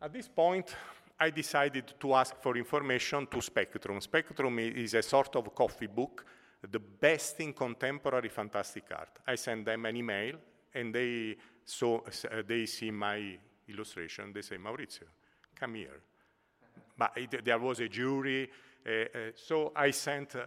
At 0.00 0.12
this 0.12 0.28
point, 0.28 0.76
I 1.18 1.30
decided 1.30 1.94
to 1.98 2.14
ask 2.14 2.36
for 2.36 2.56
information 2.56 3.26
to 3.26 3.40
Spectrum. 3.40 4.00
Spectrum 4.00 4.58
is 4.60 4.94
a 4.94 5.02
sort 5.02 5.34
of 5.34 5.52
coffee 5.52 5.88
book, 5.88 6.24
the 6.70 6.78
best 6.78 7.40
in 7.40 7.52
contemporary 7.52 8.28
fantastic 8.28 8.84
art. 8.96 9.18
I 9.26 9.34
send 9.34 9.66
them 9.66 9.86
an 9.86 9.96
email, 9.96 10.36
and 10.72 10.94
they, 10.94 11.36
saw, 11.64 11.98
uh, 11.98 12.42
they 12.46 12.66
see 12.66 12.92
my 12.92 13.38
illustration. 13.68 14.32
They 14.32 14.42
say, 14.42 14.56
Maurizio, 14.56 15.08
come 15.56 15.74
here. 15.74 16.00
But 16.96 17.12
it, 17.16 17.44
there 17.44 17.58
was 17.58 17.80
a 17.80 17.88
jury, 17.88 18.48
uh, 18.86 18.90
uh, 18.90 19.18
so 19.34 19.72
I 19.74 19.90
sent 19.90 20.36
uh, 20.36 20.46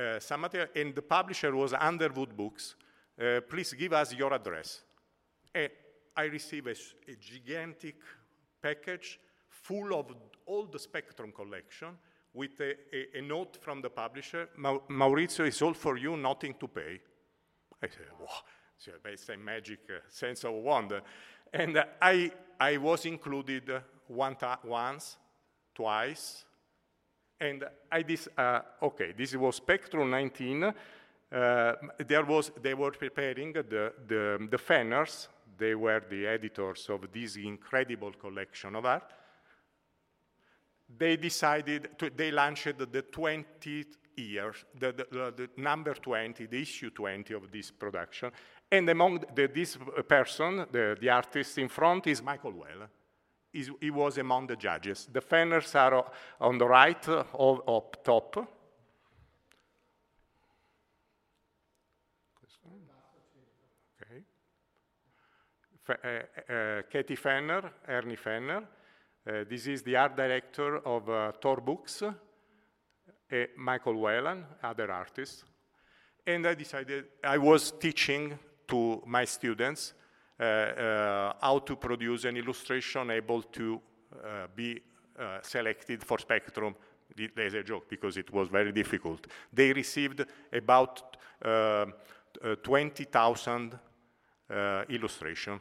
uh, 0.00 0.20
some 0.20 0.42
material, 0.42 0.68
and 0.76 0.94
the 0.94 1.02
publisher 1.02 1.54
was 1.56 1.72
Underwood 1.72 2.36
Books. 2.36 2.76
Please 3.48 3.72
give 3.74 3.92
us 3.92 4.14
your 4.14 4.32
address. 4.32 4.82
And 5.52 5.70
I 6.16 6.24
received 6.24 6.68
a, 6.68 7.10
a 7.10 7.16
gigantic 7.16 7.96
package 8.64 9.20
full 9.48 9.94
of 10.00 10.06
all 10.46 10.64
the 10.66 10.78
Spectrum 10.78 11.32
collection 11.32 11.88
with 12.32 12.58
a, 12.60 12.70
a, 12.98 13.18
a 13.18 13.22
note 13.22 13.58
from 13.60 13.82
the 13.82 13.90
publisher, 13.90 14.48
Maurizio, 14.90 15.46
it's 15.46 15.62
all 15.62 15.74
for 15.74 15.96
you, 15.96 16.16
nothing 16.16 16.54
to 16.58 16.66
pay. 16.68 17.00
I 17.82 17.88
said, 17.88 18.10
wow, 18.18 18.40
it's 19.04 19.28
a 19.28 19.36
magic 19.36 19.80
uh, 19.90 20.00
sense 20.08 20.44
of 20.44 20.54
wonder. 20.54 21.02
And 21.52 21.76
uh, 21.76 21.84
I, 22.00 22.32
I 22.58 22.76
was 22.78 23.06
included 23.06 23.70
one 24.08 24.36
once, 24.64 25.18
twice, 25.74 26.44
and 27.38 27.64
I 27.92 28.02
this, 28.02 28.28
uh, 28.36 28.60
okay, 28.82 29.12
this 29.16 29.36
was 29.36 29.56
Spectrum 29.56 30.10
19. 30.10 30.64
Uh, 30.64 31.72
there 31.98 32.24
was, 32.24 32.50
they 32.62 32.74
were 32.74 32.92
preparing 32.92 33.52
the, 33.52 33.92
the, 34.08 34.48
the 34.50 34.58
Fenners, 34.58 35.28
they 35.58 35.74
were 35.74 36.02
the 36.08 36.26
editors 36.26 36.86
of 36.88 37.12
this 37.12 37.36
incredible 37.36 38.12
collection 38.12 38.76
of 38.76 38.84
art. 38.84 39.12
They 40.96 41.16
decided, 41.16 41.98
to, 41.98 42.10
they 42.10 42.30
launched 42.30 42.78
the 42.78 43.02
20th 43.02 43.96
year, 44.16 44.54
the, 44.78 44.92
the, 44.92 45.34
the, 45.36 45.50
number 45.56 45.94
20, 45.94 46.46
the 46.46 46.60
issue 46.60 46.90
20 46.90 47.34
of 47.34 47.50
this 47.50 47.70
production. 47.70 48.30
And 48.70 48.88
among 48.88 49.24
the, 49.34 49.46
this 49.46 49.78
person, 50.08 50.66
the, 50.70 50.96
the 51.00 51.08
artist 51.08 51.58
in 51.58 51.68
front, 51.68 52.06
is 52.06 52.22
Michael 52.22 52.52
Well. 52.52 52.88
He's, 53.52 53.70
he 53.80 53.90
was 53.90 54.18
among 54.18 54.48
the 54.48 54.56
judges. 54.56 55.08
The 55.12 55.20
Fenners 55.20 55.74
are 55.76 56.10
on 56.40 56.58
the 56.58 56.66
right 56.66 57.08
uh, 57.08 57.24
of, 57.34 57.68
up 57.68 58.04
top. 58.04 58.36
uh, 58.36 58.42
Eh, 65.86 66.28
eh, 66.48 66.84
Cathy 66.88 67.14
Fenner, 67.14 67.80
Arnie 67.88 68.16
Fenner. 68.16 68.66
Uh, 69.26 69.44
this 69.46 69.66
is 69.66 69.82
the 69.82 69.94
art 69.96 70.16
director 70.16 70.78
of 70.78 71.08
uh, 71.10 71.32
Tor 71.38 71.60
Books, 71.60 72.02
Michael 73.56 74.00
Whelan, 74.00 74.46
other 74.62 74.90
artists. 74.90 75.44
And 76.26 76.46
I 76.46 76.54
decided, 76.54 77.04
I 77.22 77.36
was 77.36 77.72
teaching 77.72 78.38
to 78.68 79.02
my 79.06 79.26
students 79.26 79.92
how 80.38 81.62
to 81.64 81.76
produce 81.76 82.24
an 82.24 82.36
illustration 82.36 83.10
able 83.10 83.42
to 83.42 83.80
be 84.54 84.80
selected 85.42 86.02
for 86.02 86.18
Spectrum 86.18 86.74
as 87.36 87.54
a 87.54 87.62
joke 87.62 87.88
because 87.88 88.16
it 88.16 88.32
was 88.32 88.48
very 88.48 88.72
difficult. 88.72 89.26
They 89.52 89.72
received 89.72 90.24
about 90.52 91.16
uh, 91.44 91.86
20,000 92.62 93.78
uh, 94.50 94.84
illustration. 94.90 95.58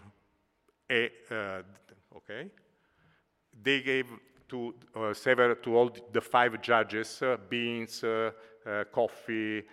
A, 0.89 1.09
uh, 1.31 1.61
okay. 2.17 2.49
They 3.61 3.81
gave 3.81 4.07
to 4.49 4.73
uh, 4.95 5.13
several 5.13 5.55
to 5.55 5.77
all 5.77 5.91
the 6.11 6.21
five 6.21 6.61
judges 6.61 7.23
beans, 7.49 8.03
coffee, 8.91 9.63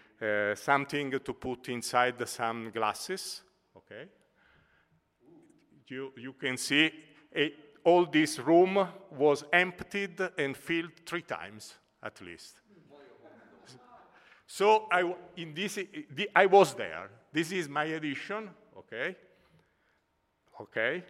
something 0.54 1.10
to 1.10 1.34
put 1.34 1.68
inside 1.68 2.28
some 2.28 2.70
glasses. 2.70 3.42
Okay. 3.76 4.08
You 5.88 6.12
you 6.16 6.34
can 6.34 6.56
see 6.56 6.90
a, 7.34 7.52
all 7.84 8.06
this 8.06 8.38
room 8.38 8.86
was 9.10 9.44
emptied 9.52 10.20
and 10.38 10.56
filled 10.56 10.92
three 11.04 11.22
times 11.22 11.74
at 12.02 12.20
least. 12.20 12.60
So 14.46 14.88
I, 14.90 15.14
in 15.36 15.54
this, 15.54 15.78
I 16.34 16.46
was 16.46 16.74
there. 16.74 17.08
This 17.32 17.52
is 17.52 17.68
my 17.68 17.84
edition 17.84 18.50
okay? 18.80 19.16
Okay? 20.60 21.04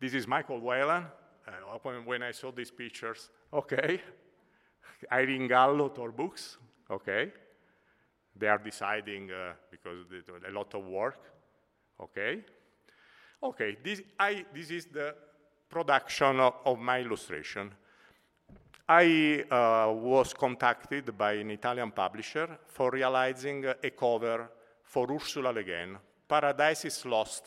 This 0.00 0.14
is 0.14 0.26
Michael 0.26 0.60
Whelan. 0.60 1.04
Uh, 1.46 2.00
when 2.06 2.22
I 2.22 2.32
saw 2.32 2.50
these 2.50 2.70
pictures, 2.70 3.30
okay? 3.52 4.00
Irene 5.12 5.46
Gallo, 5.48 5.88
Tor 5.88 6.10
Books, 6.10 6.56
okay? 6.90 7.32
They 8.36 8.48
are 8.48 8.58
deciding 8.58 9.30
uh, 9.30 9.52
because 9.70 10.06
a 10.48 10.50
lot 10.50 10.74
of 10.74 10.86
work, 10.86 11.20
okay? 12.00 12.42
Okay, 13.42 13.76
this, 13.84 14.00
I, 14.18 14.46
this 14.54 14.70
is 14.70 14.86
the 14.86 15.14
production 15.68 16.40
of, 16.40 16.54
of 16.64 16.78
my 16.78 17.00
illustration. 17.00 17.70
I 18.88 19.44
uh, 19.50 19.92
was 19.92 20.32
contacted 20.32 21.16
by 21.16 21.34
an 21.34 21.50
Italian 21.50 21.90
publisher 21.90 22.58
for 22.66 22.90
realizing 22.90 23.66
a 23.66 23.90
cover 23.90 24.48
for 24.82 25.10
Ursula 25.12 25.50
Le 25.50 25.62
Guin, 25.62 25.98
Paradises 26.28 27.04
Lost, 27.04 27.44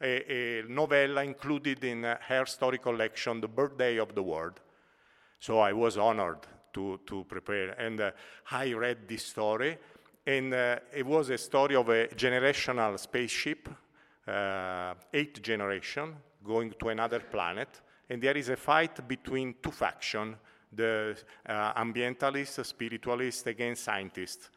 a, 0.00 0.32
a 0.32 0.62
novella 0.68 1.24
included 1.24 1.84
in 1.84 2.02
her 2.04 2.46
story 2.46 2.78
collection, 2.78 3.40
The 3.40 3.48
Birthday 3.48 3.98
of 3.98 4.14
the 4.14 4.22
World. 4.22 4.60
So 5.38 5.58
I 5.58 5.72
was 5.72 5.96
honored 5.96 6.46
to, 6.72 7.00
to 7.06 7.24
prepare. 7.24 7.70
And 7.70 8.00
uh, 8.00 8.10
I 8.50 8.72
read 8.72 9.08
this 9.08 9.26
story, 9.26 9.78
and 10.26 10.54
uh, 10.54 10.78
it 10.94 11.04
was 11.04 11.30
a 11.30 11.38
story 11.38 11.74
of 11.74 11.88
a 11.88 12.08
generational 12.08 12.98
spaceship, 12.98 13.68
uh, 14.26 14.94
eighth 15.12 15.42
generation, 15.42 16.14
going 16.44 16.72
to 16.78 16.88
another 16.88 17.20
planet, 17.20 17.80
and 18.08 18.22
there 18.22 18.36
is 18.36 18.48
a 18.48 18.56
fight 18.56 19.06
between 19.06 19.54
two 19.62 19.70
factions, 19.70 20.36
the 20.72 21.16
uh, 21.46 21.74
ambientalists, 21.74 22.64
spiritualists 22.64 23.46
against 23.46 23.84
scientists. 23.84 24.50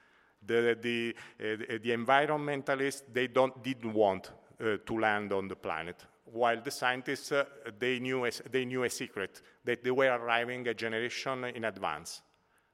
The, 0.46 0.78
the, 0.80 1.16
uh, 1.40 1.78
the 1.82 1.92
environmentalists, 1.92 3.04
they 3.12 3.28
don't, 3.28 3.64
didn't 3.64 3.94
want 3.94 4.32
uh, 4.60 4.78
to 4.86 5.00
land 5.00 5.34
on 5.34 5.48
the 5.48 5.56
planet, 5.56 6.06
while 6.26 6.62
the 6.62 6.72
scientists, 6.72 7.32
uh, 7.32 7.46
they, 7.80 8.00
knew 8.00 8.26
a, 8.26 8.32
they 8.52 8.66
knew 8.66 8.84
a 8.84 8.90
secret, 8.90 9.42
that 9.64 9.84
they 9.84 9.92
were 9.92 10.14
arriving 10.14 10.68
a 10.68 10.74
generation 10.74 11.46
in 11.46 11.66
advance. 11.66 12.22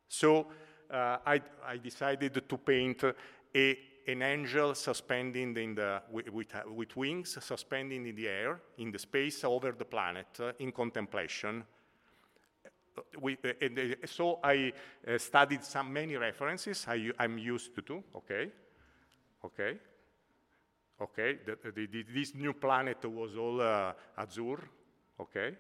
So 0.08 0.48
uh, 0.90 1.18
I, 1.26 1.42
I, 1.66 1.78
decided 1.78 2.48
to 2.48 2.58
paint 2.58 3.04
a, 3.04 3.80
an 4.08 4.22
angel 4.22 4.76
suspending 4.76 5.56
in 5.56 5.76
the, 5.76 6.02
with, 6.12 6.30
with, 6.68 6.98
wings, 6.98 7.38
suspending 7.40 8.08
in 8.08 8.16
the 8.16 8.28
air, 8.28 8.60
in 8.78 8.92
the 8.92 9.00
space 9.00 9.44
over 9.44 9.72
the 9.72 9.86
planet, 9.86 10.28
uh, 10.40 10.52
in 10.60 10.72
contemplation. 10.72 11.64
We, 13.22 13.38
uh, 13.44 14.06
so 14.06 14.40
I 14.44 14.74
studied 15.18 15.64
some 15.64 15.94
many 15.94 16.18
references 16.18 16.86
I, 16.88 17.12
am 17.20 17.38
used 17.38 17.74
to, 17.76 17.82
do, 17.82 18.04
okay? 18.16 18.52
Okay. 19.46 19.78
Okay, 21.02 21.40
the, 21.44 21.58
the, 21.72 21.88
the, 21.88 22.06
this 22.14 22.36
new 22.36 22.54
planet 22.54 23.04
was 23.06 23.36
all 23.36 23.60
uh, 23.60 23.94
azure, 24.18 24.70
okay? 25.20 25.56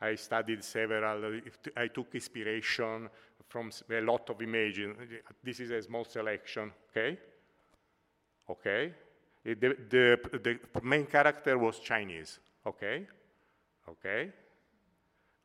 I 0.00 0.16
studied 0.16 0.64
several, 0.64 1.40
I 1.76 1.88
took 1.88 2.14
inspiration 2.14 3.08
from 3.46 3.70
a 3.90 4.00
lot 4.00 4.28
of 4.30 4.42
images. 4.42 4.96
This 5.42 5.60
is 5.60 5.70
a 5.70 5.82
small 5.82 6.04
selection, 6.04 6.72
okay? 6.90 7.18
Okay? 8.50 8.92
The, 9.44 9.54
the, 9.54 10.18
the 10.42 10.82
main 10.82 11.06
character 11.06 11.56
was 11.56 11.78
Chinese, 11.78 12.40
okay? 12.66 13.06
Okay? 13.88 14.32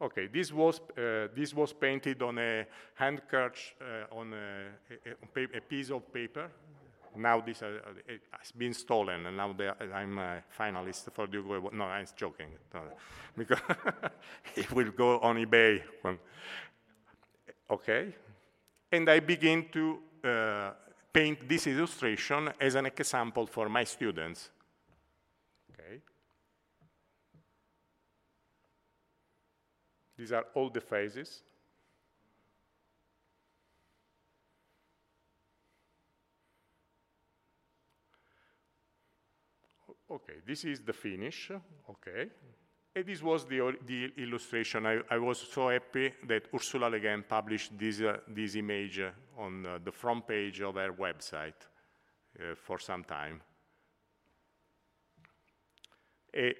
Okay, 0.03 0.27
this 0.27 0.51
was, 0.51 0.81
uh, 0.97 1.29
this 1.33 1.53
was 1.53 1.71
painted 1.71 2.21
on 2.21 2.37
a 2.37 2.65
handkerchief, 2.95 3.73
uh, 3.79 4.19
on 4.19 4.33
a, 4.33 4.67
a, 5.09 5.57
a, 5.57 5.61
piece 5.61 5.91
of 5.91 6.11
paper, 6.11 6.49
now 7.15 7.39
this 7.39 7.61
uh, 7.61 7.79
has 8.31 8.51
been 8.51 8.73
stolen, 8.73 9.25
and 9.25 9.37
now 9.37 9.55
I'm 9.93 10.17
a 10.17 10.43
finalist 10.59 11.09
for 11.13 11.27
the 11.27 11.37
Uruguay. 11.37 11.69
No, 11.71 11.85
I'm 11.85 12.05
joking. 12.15 12.49
Because 13.37 13.59
it 14.55 14.71
will 14.71 14.91
go 14.91 15.19
on 15.19 15.37
eBay. 15.37 15.81
Okay, 17.71 18.13
and 18.91 19.09
I 19.09 19.19
begin 19.21 19.65
to 19.71 19.99
uh, 20.23 20.71
paint 21.11 21.47
this 21.47 21.65
illustration 21.65 22.51
as 22.59 22.75
an 22.75 22.85
example 22.85 23.47
for 23.47 23.69
my 23.69 23.85
students. 23.85 24.51
Okay. 25.71 26.01
These 30.23 30.31
are 30.31 30.45
all 30.55 30.69
the 30.69 30.79
phases. 30.79 31.43
Okay, 40.09 40.35
this 40.47 40.63
is 40.63 40.79
the 40.79 40.93
finish, 40.93 41.51
okay. 41.89 42.29
And 42.95 43.05
this 43.05 43.21
was 43.21 43.43
the, 43.45 43.75
the 43.85 44.13
illustration. 44.15 44.85
I, 44.85 45.01
I, 45.11 45.17
was 45.17 45.39
so 45.39 45.67
happy 45.67 46.13
that 46.25 46.43
Ursula 46.55 46.87
Le 46.87 47.01
Guin 47.01 47.25
published 47.27 47.77
this, 47.77 47.99
uh, 47.99 48.19
this 48.25 48.55
image 48.55 49.01
on 49.37 49.65
uh, 49.65 49.79
the 49.83 49.91
front 49.91 50.25
page 50.25 50.61
of 50.61 50.75
her 50.75 50.93
website 50.93 51.67
uh, 52.39 52.55
for 52.55 52.79
some 52.79 53.03
time. 53.03 53.41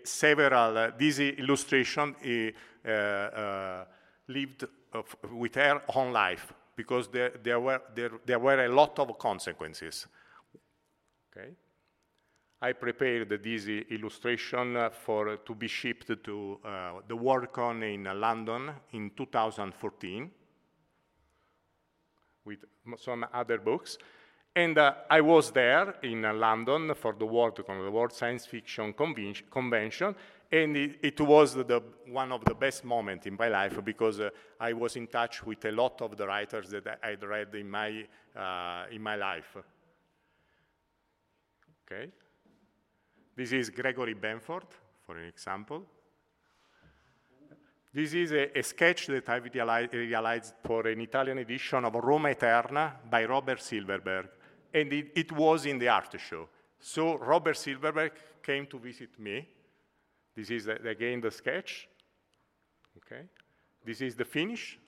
Several, 0.04 0.78
uh, 0.78 0.91
this 0.99 1.19
illustration 1.19 2.13
uh, 2.13 2.52
lived 4.28 4.65
with 5.32 5.56
her 5.56 5.82
own 5.96 6.12
life 6.12 6.54
because 6.76 7.08
there, 7.08 7.32
there, 7.41 7.60
were, 7.60 7.82
there, 7.93 8.12
there 8.26 8.39
were 8.39 8.65
a 8.65 8.69
lot 8.69 8.98
of 9.00 9.17
consequences. 9.17 10.08
Okay. 11.32 11.50
I 12.62 12.74
prepared 12.74 13.43
this 13.43 13.67
illustration 13.67 14.89
for 14.91 15.36
to 15.36 15.56
be 15.56 15.67
shipped 15.67 16.24
to 16.24 16.60
uh, 16.63 16.91
the 17.06 17.15
Worldcon 17.15 17.84
in 17.84 18.04
London 18.19 18.72
in 18.93 19.12
2014 19.17 20.32
with 22.46 22.60
some 22.98 23.26
other 23.34 23.58
books. 23.58 23.98
And 24.56 24.78
uh, 24.78 24.93
I 25.10 25.19
was 25.19 25.52
there 25.52 25.96
in 26.04 26.24
uh, 26.24 26.34
London 26.34 26.93
for 26.96 27.13
the 27.13 27.26
Worldcon, 27.26 27.84
the 27.84 27.91
World 27.91 28.13
Science 28.13 28.46
Fiction 28.46 28.93
Convention, 28.93 30.15
and 30.54 30.78
it, 30.78 31.00
it, 31.02 31.20
was 31.20 31.56
the, 31.56 31.82
one 32.06 32.32
of 32.32 32.46
the 32.46 32.54
best 32.54 32.84
moments 32.84 33.26
in 33.26 33.36
my 33.36 33.48
life 33.48 33.84
because 33.84 34.20
uh, 34.20 34.30
I 34.60 34.72
was 34.74 34.96
in 34.96 35.08
touch 35.08 35.44
with 35.44 35.66
a 35.66 35.72
lot 35.72 36.00
of 36.04 36.16
the 36.16 36.28
writers 36.28 36.70
that 36.70 37.00
I'd 37.02 37.24
read 37.24 37.56
in 37.56 37.68
my, 37.68 38.06
uh, 38.36 38.86
in 38.92 39.02
my 39.02 39.16
life. 39.16 39.58
Okay. 41.84 42.12
This 43.36 43.52
is 43.52 43.72
Gregory 43.72 44.13
Benford, 44.13 44.70
for 45.02 45.18
an 45.18 45.26
example. 45.26 45.88
This 47.92 48.13
is 48.13 48.32
a, 48.32 48.56
a 48.56 48.62
sketch 48.62 49.08
that 49.08 49.28
I 49.30 49.38
realized 49.92 50.54
for 50.63 50.86
an 50.86 51.02
Italian 51.02 51.39
edition 51.39 51.84
of 51.84 51.96
Roma 51.96 52.30
Eterna 52.30 52.94
by 53.10 53.26
Robert 53.26 53.60
Silverberg, 53.60 54.30
and 54.72 54.94
it, 54.94 55.12
it 55.16 55.32
was 55.32 55.66
in 55.66 55.80
the 55.80 55.88
art 55.88 56.16
show. 56.20 56.48
So 56.80 57.18
Robert 57.18 57.58
Silverberg 57.58 58.12
came 58.44 58.68
to 58.68 58.78
visit 58.78 59.18
me. 59.20 59.48
This 60.36 60.50
is, 60.50 60.67
again, 60.67 61.22
the 61.22 61.32
sketch. 61.32 61.88
Okay. 62.98 63.24
This 63.86 64.02
is 64.02 64.15
the 64.15 64.26
finish. 64.26 64.80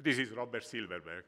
This 0.00 0.18
is 0.18 0.30
Robert 0.32 0.64
Silverberg. 0.64 1.24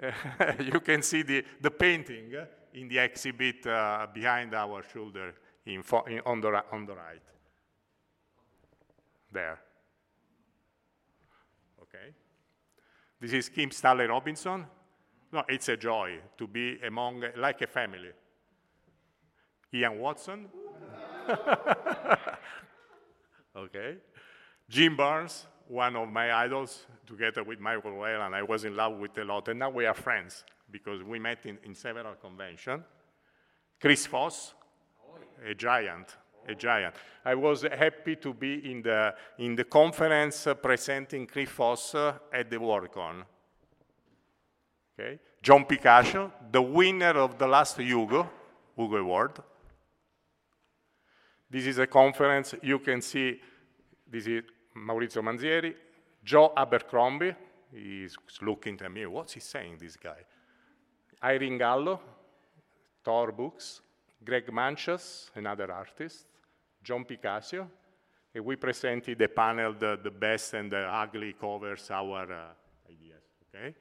you 0.72 0.80
can 0.80 1.02
see 1.02 1.22
the, 1.22 1.44
the 1.60 1.70
painting 1.70 2.32
in 2.74 2.88
the 2.88 2.98
exhibit 2.98 3.66
uh, 3.66 4.06
behind 4.12 4.54
our 4.54 4.82
shoulder 4.92 5.34
in 5.66 5.82
in, 6.08 6.20
on, 6.20 6.40
the, 6.40 6.64
on 6.72 6.86
the 6.86 6.94
right. 6.94 7.22
There. 9.30 9.58
Okay. 11.82 12.14
This 13.20 13.32
is 13.32 13.48
Kim 13.48 13.70
Stanley 13.70 14.06
Robinson. 14.06 14.66
No, 15.32 15.44
it's 15.48 15.68
a 15.68 15.76
joy 15.76 16.18
to 16.36 16.46
be 16.46 16.78
among, 16.86 17.24
like 17.36 17.62
a 17.62 17.66
family. 17.66 18.10
Ian 19.74 19.98
Watson. 19.98 20.48
okay. 23.56 23.96
Jim 24.68 24.96
Burns, 24.96 25.46
one 25.68 25.96
of 25.96 26.08
my 26.08 26.32
idols, 26.32 26.86
together 27.06 27.44
with 27.44 27.60
Michael 27.60 27.98
Whelan. 27.98 28.34
I 28.34 28.42
was 28.42 28.64
in 28.64 28.76
love 28.76 28.98
with 28.98 29.16
a 29.18 29.24
lot, 29.24 29.48
and 29.48 29.58
now 29.58 29.70
we 29.70 29.86
are 29.86 29.94
friends 29.94 30.44
because 30.70 31.02
we 31.02 31.18
met 31.18 31.44
in, 31.44 31.58
in 31.64 31.74
several 31.74 32.14
conventions. 32.14 32.82
Chris 33.80 34.06
Foss, 34.06 34.54
a 35.44 35.54
giant, 35.54 36.16
a 36.48 36.54
giant. 36.54 36.94
I 37.24 37.34
was 37.34 37.62
happy 37.62 38.16
to 38.16 38.32
be 38.32 38.70
in 38.70 38.82
the, 38.82 39.14
in 39.38 39.56
the 39.56 39.64
conference 39.64 40.46
uh, 40.46 40.54
presenting 40.54 41.26
Chris 41.26 41.48
Foss 41.48 41.94
uh, 41.94 42.14
at 42.32 42.48
the 42.48 42.56
Worldcon. 42.56 43.24
Okay. 44.98 45.18
John 45.42 45.64
Picacio, 45.64 46.30
the 46.50 46.62
winner 46.62 47.18
of 47.18 47.38
the 47.38 47.46
last 47.46 47.78
Hugo, 47.78 48.30
Hugo 48.76 48.96
Award. 48.96 49.42
This 51.52 51.66
is 51.66 51.78
a 51.78 51.86
conference, 51.86 52.54
you 52.62 52.78
can 52.78 53.02
see, 53.02 53.38
this 54.10 54.26
is 54.26 54.42
Maurizio 54.74 55.22
Manzieri, 55.22 55.74
Joe 56.24 56.50
Abercrombie, 56.56 57.34
he's 57.70 58.16
looking 58.40 58.80
at 58.80 58.90
me, 58.90 59.04
what's 59.04 59.34
he 59.34 59.40
saying, 59.40 59.76
this 59.78 59.94
guy? 59.94 60.16
Irene 61.22 61.58
Gallo, 61.58 62.00
Tor 63.04 63.32
Books, 63.32 63.82
Greg 64.24 64.50
Manchess, 64.50 65.30
another 65.34 65.70
artist, 65.70 66.24
John 66.82 67.04
Picacio, 67.04 67.68
and 68.34 68.44
we 68.46 68.56
presented 68.56 69.18
the 69.18 69.28
panel, 69.28 69.74
the, 69.74 70.00
the 70.02 70.10
best 70.10 70.54
and 70.54 70.72
the 70.72 70.78
ugly 70.78 71.34
covers 71.38 71.90
our 71.90 72.32
uh, 72.32 72.90
ideas, 72.90 73.24
okay? 73.54 73.74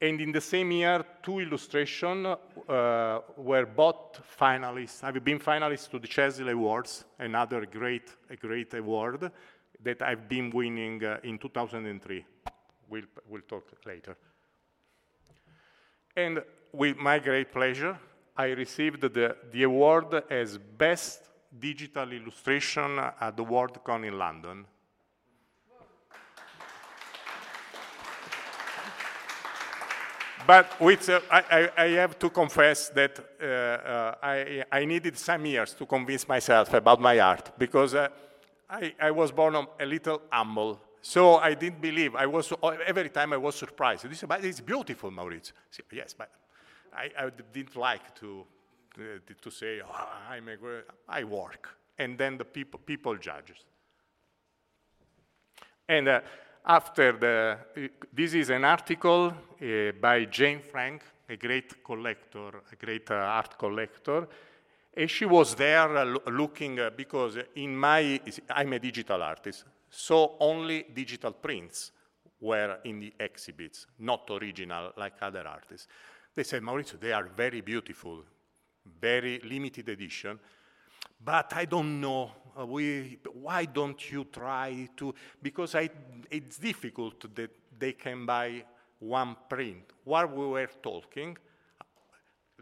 And 0.00 0.20
in 0.20 0.30
the 0.30 0.40
same 0.40 0.70
year, 0.70 1.04
two 1.22 1.40
illustrations 1.40 2.26
uh, 2.68 3.18
were 3.36 3.66
both 3.66 4.20
finalists. 4.38 5.02
I've 5.02 5.24
been 5.24 5.40
finalists 5.40 5.90
to 5.90 5.98
the 5.98 6.06
Chesley 6.06 6.52
Awards, 6.52 7.04
another 7.18 7.66
great, 7.66 8.14
great 8.40 8.74
award 8.74 9.32
that 9.82 10.02
I've 10.02 10.28
been 10.28 10.50
winning 10.50 11.04
uh, 11.04 11.18
in 11.24 11.38
2003. 11.38 12.24
We'll, 12.88 13.02
we'll 13.28 13.42
talk 13.42 13.64
later. 13.84 14.16
And 16.16 16.42
with 16.72 16.96
my 16.96 17.18
great 17.18 17.52
pleasure, 17.52 17.98
I 18.36 18.46
received 18.46 19.00
the, 19.00 19.36
the 19.50 19.64
award 19.64 20.22
as 20.30 20.58
Best 20.58 21.28
Digital 21.58 22.12
Illustration 22.12 23.00
at 23.20 23.36
the 23.36 23.44
Worldcon 23.44 24.06
in 24.06 24.16
London. 24.16 24.64
But 30.48 30.80
with, 30.80 31.10
uh, 31.10 31.20
I, 31.30 31.68
I, 31.76 31.88
have 31.88 32.18
to 32.18 32.30
confess 32.30 32.88
that 32.88 33.20
uh, 33.20 33.44
uh, 33.44 34.14
I, 34.22 34.64
I 34.72 34.86
needed 34.86 35.18
some 35.18 35.44
years 35.44 35.74
to 35.74 35.84
convince 35.84 36.26
myself 36.26 36.72
about 36.72 37.02
my 37.02 37.20
art 37.20 37.52
because 37.58 37.94
uh, 37.94 38.08
I, 38.70 38.94
I 38.98 39.10
was 39.10 39.30
born 39.30 39.56
a 39.78 39.84
little 39.84 40.22
humble. 40.30 40.80
So 41.02 41.36
I 41.36 41.52
didn't 41.52 41.82
believe. 41.82 42.16
I 42.16 42.24
was 42.24 42.50
every 42.86 43.10
time 43.10 43.34
I 43.34 43.36
was 43.36 43.56
surprised. 43.56 44.08
This 44.08 44.24
but 44.26 44.42
it's 44.42 44.60
beautiful, 44.60 45.10
Maurizio. 45.10 45.52
Yes, 45.92 46.14
but 46.16 46.30
I, 46.94 47.30
didn't 47.52 47.76
like 47.76 48.14
to 48.20 48.46
uh, 48.98 49.02
to 49.42 49.50
say 49.50 49.82
oh, 49.82 50.08
I'm 50.30 50.48
a, 50.48 50.56
I 51.06 51.24
work, 51.24 51.68
and 51.98 52.16
then 52.16 52.38
the 52.38 52.46
people 52.46 52.80
people 52.86 53.16
judge. 53.18 53.52
And 55.86 56.08
uh, 56.08 56.20
after 56.64 57.12
the, 57.12 57.90
this 58.12 58.34
is 58.34 58.50
an 58.50 58.64
article 58.64 59.26
uh, 59.26 59.92
by 60.00 60.24
Jane 60.26 60.60
Frank, 60.60 61.02
a 61.28 61.36
great 61.36 61.82
collector, 61.82 62.62
a 62.70 62.76
great 62.76 63.10
uh, 63.10 63.14
art 63.14 63.58
collector. 63.58 64.26
And 64.94 65.10
she 65.10 65.24
was 65.24 65.54
there 65.54 65.96
uh, 65.96 66.04
looking, 66.30 66.80
uh, 66.80 66.90
because 66.96 67.38
in 67.56 67.76
my, 67.76 68.20
I'm 68.50 68.72
a 68.72 68.78
digital 68.78 69.22
artist, 69.22 69.64
so 69.90 70.36
only 70.40 70.86
digital 70.94 71.32
prints 71.32 71.92
were 72.40 72.78
in 72.84 73.00
the 73.00 73.12
exhibits, 73.18 73.86
not 73.98 74.28
original 74.30 74.92
like 74.96 75.14
other 75.22 75.46
artists. 75.46 75.88
They 76.34 76.44
said, 76.44 76.62
Maurizio, 76.62 77.00
they 77.00 77.12
are 77.12 77.24
very 77.24 77.62
beautiful, 77.62 78.22
very 79.00 79.40
limited 79.40 79.88
edition, 79.88 80.38
but 81.24 81.52
I 81.54 81.64
don't 81.64 82.00
know 82.00 82.32
uh, 82.58 82.66
we, 82.66 83.18
why 83.34 83.64
don't 83.64 84.10
you 84.10 84.24
try 84.24 84.88
to, 84.96 85.14
because 85.40 85.74
I, 85.74 85.90
it's 86.30 86.58
difficult 86.58 87.34
that 87.34 87.50
they 87.78 87.92
can 87.92 88.26
buy 88.26 88.64
one 88.98 89.36
print. 89.48 89.92
While 90.04 90.26
we 90.26 90.46
were 90.46 90.68
talking, 90.82 91.36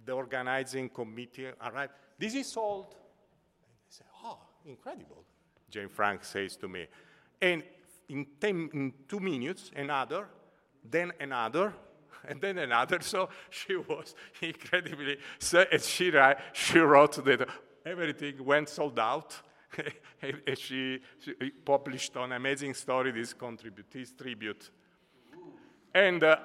the 0.04 0.12
organizing 0.12 0.90
committee 0.90 1.48
arrived, 1.60 1.92
this 2.18 2.34
is 2.34 2.46
sold. 2.46 2.94
I 2.94 3.88
say, 3.88 4.04
oh, 4.24 4.38
incredible, 4.66 5.24
Jane 5.70 5.88
Frank 5.88 6.24
says 6.24 6.56
to 6.56 6.68
me. 6.68 6.86
And 7.40 7.62
in, 8.08 8.26
ten, 8.38 8.68
in 8.74 8.92
two 9.08 9.20
minutes, 9.20 9.70
another, 9.74 10.28
then 10.84 11.12
another, 11.18 11.72
and 12.28 12.40
then 12.40 12.58
another. 12.58 12.98
So 13.02 13.30
she 13.48 13.76
was 13.76 14.14
incredibly, 14.42 15.16
so, 15.38 15.64
she, 15.78 16.12
she 16.52 16.78
wrote 16.78 17.24
that 17.24 17.48
everything 17.86 18.44
went 18.44 18.68
sold 18.68 18.98
out. 18.98 19.40
she, 20.56 21.00
she, 21.18 21.34
published 21.64 22.16
an 22.16 22.32
amazing 22.32 22.74
story, 22.74 23.12
this 23.12 23.32
contribute, 23.32 23.90
this 23.90 24.12
tribute. 24.12 24.70
And 25.94 26.22
uh, 26.22 26.36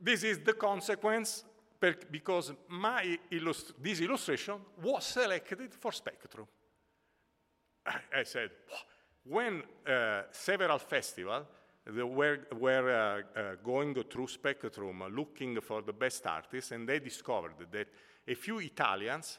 this 0.00 0.22
is 0.22 0.38
the 0.40 0.52
consequence 0.52 1.44
per, 1.80 1.94
because 2.10 2.52
my 2.68 3.18
illust 3.30 3.72
this 3.82 4.00
illustration 4.00 4.56
was 4.82 5.04
selected 5.04 5.74
for 5.74 5.92
Spectrum. 5.92 6.46
I, 7.86 8.20
I 8.20 8.22
said, 8.24 8.50
when 9.24 9.62
uh, 9.86 10.22
several 10.30 10.78
festivals 10.78 11.46
were, 11.86 12.40
were 12.58 13.24
uh, 13.36 13.38
uh, 13.38 13.54
going 13.62 13.94
through 14.10 14.28
Spectrum 14.28 15.04
looking 15.10 15.60
for 15.60 15.82
the 15.82 15.92
best 15.92 16.26
artists, 16.26 16.72
and 16.72 16.88
they 16.88 16.98
discovered 16.98 17.54
that 17.70 17.88
a 18.26 18.34
few 18.34 18.58
Italians, 18.58 19.38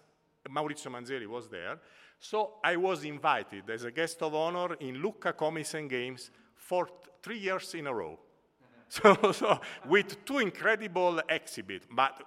Maurizio 0.49 0.91
Manzieri 0.91 1.27
was 1.27 1.47
there, 1.47 1.79
so 2.19 2.55
I 2.63 2.75
was 2.75 3.03
invited 3.03 3.69
as 3.69 3.83
a 3.83 3.91
guest 3.91 4.21
of 4.21 4.33
honor 4.33 4.75
in 4.75 5.01
Lucca 5.01 5.33
Comics 5.33 5.73
and 5.73 5.89
Games 5.89 6.31
for 6.55 6.87
three 7.21 7.39
years 7.39 7.73
in 7.73 7.87
a 7.87 7.93
row. 7.93 8.19
so, 8.89 9.31
so, 9.31 9.59
with 9.87 10.23
two 10.25 10.39
incredible 10.39 11.19
exhibits, 11.27 11.87
but 11.89 12.21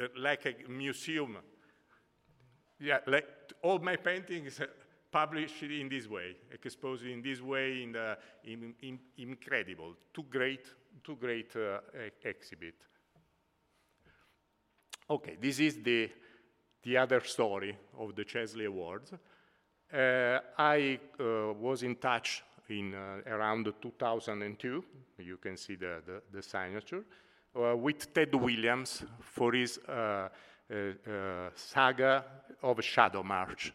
uh, 0.00 0.06
like 0.18 0.46
a 0.46 0.70
museum. 0.70 1.38
Yeah, 2.78 2.98
like 3.06 3.26
all 3.62 3.78
my 3.78 3.96
paintings 3.96 4.60
published 5.10 5.62
in 5.62 5.88
this 5.88 6.06
way, 6.06 6.36
exposed 6.52 7.04
in 7.04 7.20
this 7.22 7.40
way 7.40 7.82
in 7.82 7.92
the 7.92 8.16
in, 8.44 8.74
in, 8.82 8.98
incredible, 9.18 9.94
two 10.14 10.24
great, 10.30 10.66
two 11.04 11.16
great 11.16 11.54
uh, 11.56 11.80
exhibit. 12.24 12.74
Okay, 15.08 15.36
this 15.40 15.58
is 15.58 15.82
the 15.82 16.08
the 16.82 16.96
other 16.96 17.20
story 17.20 17.76
of 17.98 18.14
the 18.14 18.24
Chesley 18.24 18.64
Awards. 18.64 19.12
Uh, 19.92 20.38
I 20.56 20.98
uh, 21.18 21.52
was 21.52 21.82
in 21.82 21.96
touch 21.96 22.42
in 22.68 22.94
uh, 22.94 23.20
around 23.26 23.72
2002, 23.82 24.84
you 25.18 25.36
can 25.38 25.56
see 25.56 25.74
the, 25.74 26.00
the, 26.06 26.22
the 26.32 26.42
signature, 26.42 27.04
uh, 27.56 27.76
with 27.76 28.14
Tad 28.14 28.34
Williams 28.34 29.02
for 29.20 29.52
his 29.52 29.78
uh, 29.88 30.28
uh, 30.70 31.50
saga 31.54 32.24
of 32.62 32.82
Shadow 32.84 33.24
March 33.24 33.72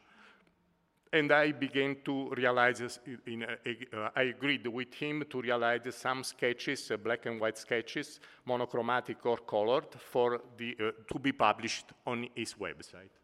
and 1.16 1.32
I 1.32 1.54
began 1.54 1.96
to 2.04 2.30
realize, 2.32 3.00
in, 3.26 3.44
uh, 3.44 4.10
I 4.14 4.24
agreed 4.24 4.68
with 4.68 4.94
him 4.94 5.24
to 5.30 5.42
realize 5.42 5.96
some 5.96 6.26
sketches, 6.26 6.92
uh, 6.92 6.98
black 6.98 7.26
and 7.26 7.40
white 7.40 7.58
sketches, 7.58 8.20
monochromatic 8.46 9.26
or 9.26 9.38
colored, 9.38 9.94
for 9.98 10.42
the, 10.58 10.76
uh, 10.78 10.92
to 11.14 11.20
be 11.20 11.32
published 11.32 11.94
on 12.06 12.28
his 12.36 12.54
website. 12.56 13.16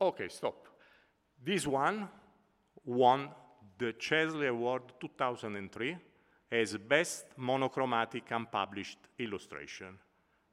Okay, 0.00 0.28
stop. 0.28 0.68
This 1.42 1.66
one 1.66 2.06
won 2.84 3.30
the 3.78 3.94
Chesley 3.94 4.46
Award 4.46 4.82
2003 5.00 5.96
as 6.50 6.76
best 6.76 7.26
monochromatic 7.36 8.30
unpublished 8.30 8.98
illustration. 9.18 9.98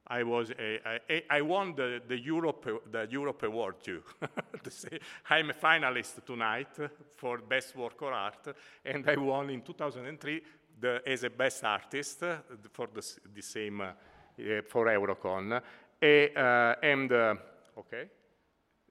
I 0.08 0.22
was 0.22 0.52
a, 0.52 1.00
a, 1.10 1.24
I 1.34 1.42
won 1.42 1.74
the, 1.76 2.02
the, 2.08 2.20
Europe, 2.20 2.92
the 2.92 3.08
Europe 3.10 3.42
Award 3.44 3.84
too. 3.84 4.04
I'm 5.30 5.50
a 5.50 5.54
finalist 5.54 6.24
tonight 6.24 6.78
for 7.16 7.40
best 7.40 7.76
work 7.76 8.00
of 8.02 8.14
art, 8.14 8.56
and 8.86 9.10
I 9.10 9.16
won 9.16 9.50
in 9.50 9.62
2003 9.62 10.42
the, 10.80 11.02
as 11.08 11.24
a 11.24 11.30
best 11.32 11.64
artist 11.64 12.20
for 12.72 12.88
the, 12.94 13.04
the 13.34 13.42
same 13.42 13.82
uh, 13.82 13.94
for 14.68 14.86
Eurocon. 14.86 15.54
uh, 15.54 16.76
and 16.84 17.12
uh, 17.12 17.36
okay, 17.76 18.10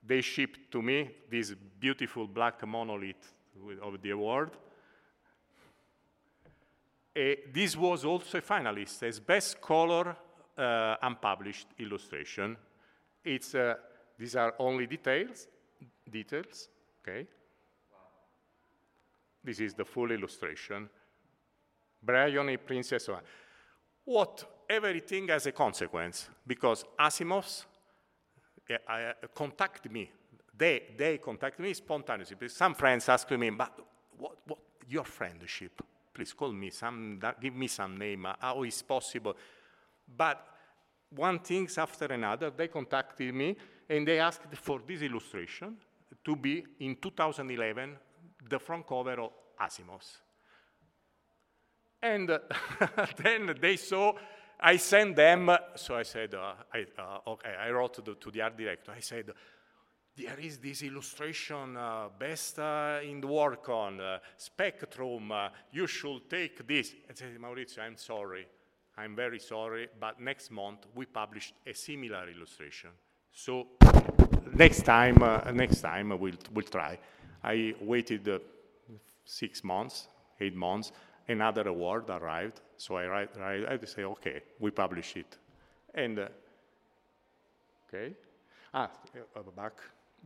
they 0.04 0.20
shipped 0.20 0.70
to 0.72 0.82
me 0.82 1.10
this 1.30 1.54
beautiful 1.78 2.26
black 2.26 2.66
monolith 2.66 3.34
of 3.82 4.02
the 4.02 4.10
award 4.10 4.50
this 7.14 7.76
was 7.76 8.04
also 8.04 8.38
a 8.38 8.42
finalist 8.42 9.02
as 9.02 9.20
Best 9.20 9.60
Color 9.60 10.16
uh, 10.58 10.96
Unpublished 11.02 11.68
Illustration. 11.78 12.56
It's, 13.24 13.54
uh, 13.54 13.74
these 14.18 14.36
are 14.36 14.54
only 14.58 14.86
details, 14.86 15.48
details, 16.10 16.68
okay? 17.02 17.26
This 19.42 19.60
is 19.60 19.74
the 19.74 19.84
full 19.84 20.10
illustration. 20.10 20.88
Bryony 22.02 22.56
Princess. 22.56 23.08
What 24.04 24.64
everything 24.68 25.28
has 25.28 25.46
a 25.46 25.52
consequence 25.52 26.28
because 26.46 26.84
Asimov's 26.98 27.66
uh, 28.70 29.12
contact 29.34 29.90
me. 29.90 30.10
They, 30.56 30.94
they 30.96 31.18
contact 31.18 31.58
me 31.58 31.74
spontaneously. 31.74 32.48
Some 32.48 32.74
friends 32.74 33.08
ask 33.08 33.30
me, 33.30 33.50
but 33.50 33.78
what, 34.16 34.36
what 34.46 34.58
your 34.88 35.04
friendship? 35.04 35.83
Please 36.14 36.32
call 36.32 36.52
me 36.52 36.70
some, 36.70 37.20
give 37.40 37.54
me 37.54 37.66
some 37.66 37.98
name, 37.98 38.26
how 38.38 38.62
is 38.62 38.80
possible? 38.82 39.36
But 40.16 40.46
one 41.10 41.40
thing 41.40 41.68
after 41.76 42.06
another, 42.06 42.50
they 42.50 42.68
contacted 42.68 43.34
me 43.34 43.56
and 43.88 44.06
they 44.06 44.20
asked 44.20 44.54
for 44.54 44.80
this 44.86 45.02
illustration 45.02 45.76
to 46.24 46.36
be 46.36 46.64
in 46.80 46.96
2011 46.96 47.96
the 48.48 48.58
front 48.58 48.86
cover 48.86 49.20
of 49.20 49.30
Asimov's. 49.60 50.18
And 52.02 52.30
uh, 52.30 52.38
then 53.22 53.56
they 53.60 53.76
saw, 53.76 54.12
I 54.60 54.76
sent 54.76 55.16
them, 55.16 55.50
so 55.74 55.96
I 55.96 56.02
said, 56.02 56.34
uh, 56.34 56.54
I, 56.72 56.84
uh, 56.98 57.30
okay, 57.30 57.54
I 57.58 57.70
wrote 57.70 57.94
to 57.94 58.02
the, 58.02 58.14
to 58.14 58.30
the 58.30 58.42
art 58.42 58.56
director, 58.56 58.92
I 58.94 59.00
said, 59.00 59.30
there 60.16 60.38
is 60.38 60.58
this 60.58 60.82
illustration 60.82 61.76
uh, 61.76 62.08
best 62.18 62.58
uh, 62.58 63.00
in 63.02 63.20
the 63.20 63.26
work 63.26 63.68
on 63.68 64.00
uh, 64.00 64.18
spectrum. 64.36 65.32
Uh, 65.32 65.48
you 65.72 65.86
should 65.86 66.30
take 66.30 66.66
this. 66.66 66.94
And 67.08 67.18
say, 67.18 67.26
Maurizio, 67.40 67.80
I'm 67.80 67.96
sorry. 67.96 68.46
I'm 68.96 69.16
very 69.16 69.40
sorry, 69.40 69.88
but 69.98 70.20
next 70.20 70.52
month 70.52 70.86
we 70.94 71.06
published 71.06 71.54
a 71.66 71.74
similar 71.74 72.28
illustration. 72.28 72.90
So 73.32 73.66
next 74.54 74.82
time, 74.82 75.20
uh, 75.20 75.50
next 75.50 75.80
time 75.80 76.10
we'll, 76.10 76.38
we'll 76.52 76.64
try. 76.64 76.96
I 77.42 77.74
waited 77.80 78.28
uh, 78.28 78.38
six 79.24 79.64
months, 79.64 80.06
eight 80.40 80.54
months. 80.54 80.92
Another 81.26 81.66
award 81.68 82.08
arrived. 82.08 82.60
So 82.76 82.96
I 82.96 83.06
write, 83.06 83.36
I, 83.38 83.64
I 83.68 83.84
say, 83.84 84.04
okay, 84.04 84.42
we 84.60 84.70
publish 84.70 85.16
it. 85.16 85.38
And, 85.92 86.28
okay. 87.88 88.14
Ah, 88.72 88.90
back 89.56 89.72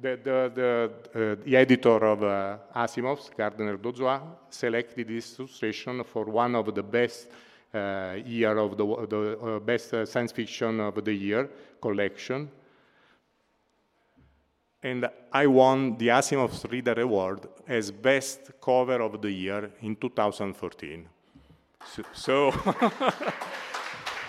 the, 0.00 0.18
the, 0.22 0.52
the, 0.54 0.90
uh, 1.14 1.44
the 1.44 1.56
editor 1.56 2.04
of 2.04 2.22
uh, 2.22 2.58
Asimov's, 2.74 3.30
Gardner 3.36 3.76
Dozois, 3.76 4.20
selected 4.48 5.08
this 5.08 5.38
illustration 5.38 6.04
for 6.04 6.24
one 6.24 6.54
of 6.54 6.72
the 6.74 6.82
best 6.82 7.28
uh, 7.74 8.16
year 8.24 8.56
of 8.58 8.76
the, 8.76 8.86
the 9.06 9.38
uh, 9.38 9.58
best 9.58 9.92
uh, 9.92 10.06
science 10.06 10.32
fiction 10.32 10.80
of 10.80 11.04
the 11.04 11.12
year 11.12 11.50
collection. 11.80 12.48
And 14.82 15.10
I 15.32 15.46
won 15.48 15.98
the 15.98 16.08
Asimov's 16.08 16.64
Reader 16.70 17.00
Award 17.00 17.48
as 17.66 17.90
best 17.90 18.52
cover 18.62 19.02
of 19.02 19.20
the 19.20 19.30
year 19.30 19.72
in 19.82 19.96
2014. 19.96 21.08
So, 21.84 22.02
so, 22.12 22.52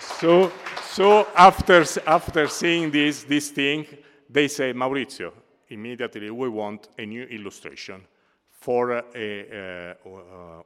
so, 0.00 0.52
so 0.82 1.28
after, 1.36 1.84
after 2.06 2.48
seeing 2.48 2.90
this, 2.90 3.22
this 3.22 3.50
thing, 3.50 3.86
they 4.28 4.48
say, 4.48 4.72
Maurizio, 4.72 5.32
immediately 5.70 6.30
we 6.30 6.48
want 6.48 6.88
a 6.98 7.06
new 7.06 7.24
illustration 7.24 8.02
for 8.50 8.92
uh, 8.92 9.02
uh, 9.14 9.94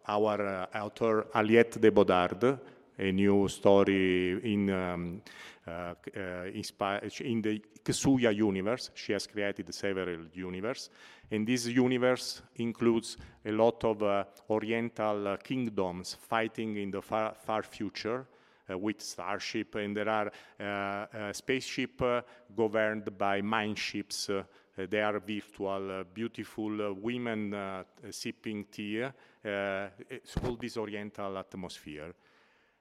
our 0.08 0.68
uh, 0.72 0.78
author 0.78 1.26
Aliette 1.34 1.78
de 1.78 1.90
Bodard, 1.90 2.58
a 2.98 3.12
new 3.12 3.46
story 3.48 4.40
in, 4.52 4.70
um, 4.70 5.22
uh, 5.66 5.94
uh, 6.16 6.44
in 7.20 7.42
the 7.42 7.62
Xuya 7.84 8.34
universe. 8.34 8.90
She 8.94 9.12
has 9.12 9.26
created 9.26 9.72
several 9.72 10.26
universes, 10.32 10.90
and 11.30 11.46
this 11.46 11.66
universe 11.66 12.42
includes 12.56 13.16
a 13.44 13.52
lot 13.52 13.84
of 13.84 14.02
uh, 14.02 14.24
oriental 14.50 15.36
kingdoms 15.36 16.16
fighting 16.28 16.76
in 16.76 16.90
the 16.90 17.02
far, 17.02 17.34
far 17.34 17.62
future. 17.62 18.26
Uh, 18.66 18.78
with 18.78 18.98
starship, 19.02 19.74
and 19.74 19.94
there 19.94 20.08
are 20.08 20.32
uh, 20.58 20.64
uh, 20.64 21.32
spaceship 21.34 22.00
governed 22.56 23.18
by 23.18 23.42
mindships 23.42 24.30
uh, 24.30 24.42
they 24.76 25.00
are 25.00 25.20
virtual, 25.20 26.00
uh, 26.00 26.04
beautiful 26.04 26.90
uh, 26.90 26.92
women 26.92 27.84
sipping 28.10 28.64
tea. 28.70 29.04
all 30.42 30.56
this 30.60 30.76
oriental 30.76 31.38
atmosphere. 31.38 32.14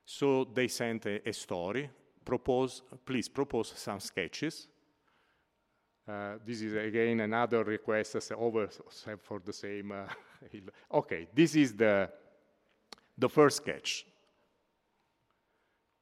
So 0.06 0.46
they 0.46 0.68
sent 0.68 1.06
a, 1.06 1.30
a 1.30 1.34
story. 1.34 1.90
Propose, 2.26 2.82
please 3.06 3.30
propose 3.30 3.74
some 3.76 4.00
sketches. 4.00 4.68
Uh, 6.08 6.36
this 6.46 6.62
is 6.62 6.74
again 6.74 7.22
another 7.22 7.64
request 7.64 8.18
over 8.38 8.68
for 9.22 9.40
the 9.40 9.54
same. 9.54 9.92
Uh, 9.92 10.06
okay, 10.98 11.28
this 11.34 11.56
is 11.56 11.74
the 11.74 12.10
the 13.18 13.30
first 13.30 13.58
sketch. 13.58 14.06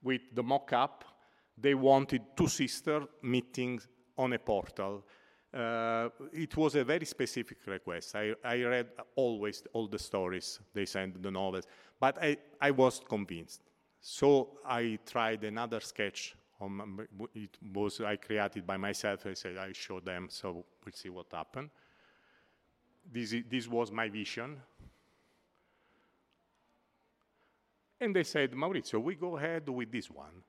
With 0.03 0.21
the 0.33 0.41
mock-up, 0.41 1.05
they 1.55 1.75
wanted 1.75 2.21
two 2.35 2.47
sisters 2.47 3.03
meeting 3.21 3.79
on 4.17 4.33
a 4.33 4.39
portal. 4.39 5.05
Uh, 5.53 6.07
it 6.31 6.55
was 6.55 6.75
a 6.75 6.83
very 6.83 7.05
specific 7.05 7.57
request. 7.67 8.15
I, 8.15 8.33
I, 8.43 8.63
read 8.63 8.87
always 9.15 9.63
all 9.73 9.85
the 9.85 9.99
stories 9.99 10.61
they 10.73 10.85
sent, 10.85 11.21
the 11.21 11.29
novels, 11.29 11.65
but 11.99 12.17
I, 12.23 12.37
I 12.61 12.71
was 12.71 13.01
convinced. 13.07 13.61
So 13.99 14.59
I 14.65 14.97
tried 15.05 15.43
another 15.43 15.81
sketch. 15.81 16.35
It 17.35 17.57
was 17.73 17.99
I 17.99 18.15
created 18.15 18.65
by 18.65 18.77
myself. 18.77 19.25
I 19.25 19.33
said 19.33 19.57
I 19.57 19.73
show 19.73 19.99
them, 19.99 20.27
so 20.29 20.63
we'll 20.85 20.93
see 20.93 21.09
what 21.09 21.25
happened. 21.33 21.69
This, 23.11 23.35
this 23.49 23.67
was 23.67 23.91
my 23.91 24.07
vision. 24.07 24.57
And 27.99 28.15
they 28.15 28.23
said, 28.23 28.51
Maurizio, 28.53 29.01
we 29.01 29.15
go 29.15 29.37
ahead 29.37 29.67
with 29.67 29.91
this 29.91 30.09
one. 30.09 30.43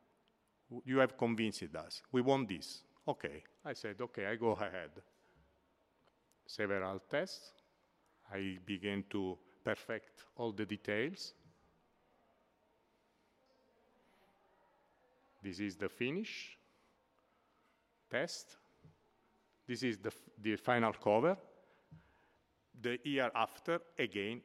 You 0.86 0.98
have 0.98 1.18
convinced 1.18 1.74
us. 1.74 2.02
We 2.12 2.22
want 2.22 2.48
this. 2.48 2.82
Okay, 3.06 3.42
I 3.64 3.72
said, 3.72 4.00
okay, 4.00 4.26
I 4.26 4.36
go 4.36 4.52
ahead. 4.52 4.90
Several 6.46 7.00
tests. 7.10 7.52
I 8.32 8.58
began 8.64 9.04
to 9.10 9.36
perfect 9.64 10.24
all 10.36 10.52
the 10.52 10.64
details. 10.64 11.34
This 15.42 15.58
is 15.58 15.76
the 15.76 15.88
finish 15.88 16.56
test. 18.08 18.56
This 19.66 19.82
is 19.82 19.98
the, 19.98 20.12
the 20.40 20.56
final 20.56 20.92
cover. 20.92 21.36
The 22.80 22.98
year 23.04 23.30
after, 23.34 23.80
again, 23.98 24.40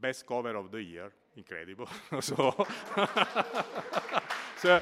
best 0.00 0.26
cover 0.26 0.56
of 0.56 0.70
the 0.70 0.82
year. 0.82 1.12
Incredible. 1.36 1.88
so, 2.20 2.66
so 4.56 4.80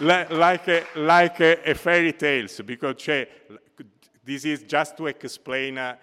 like, 0.00 0.68
a, 0.68 0.84
like 0.96 1.40
a, 1.40 1.70
a 1.70 1.74
fairy 1.74 2.12
tales, 2.12 2.60
because 2.64 2.96
cioè, 2.96 3.26
this 4.24 4.44
is 4.44 4.62
just 4.62 4.96
to 4.96 5.06
explain, 5.06 5.78
uh, 5.78 5.96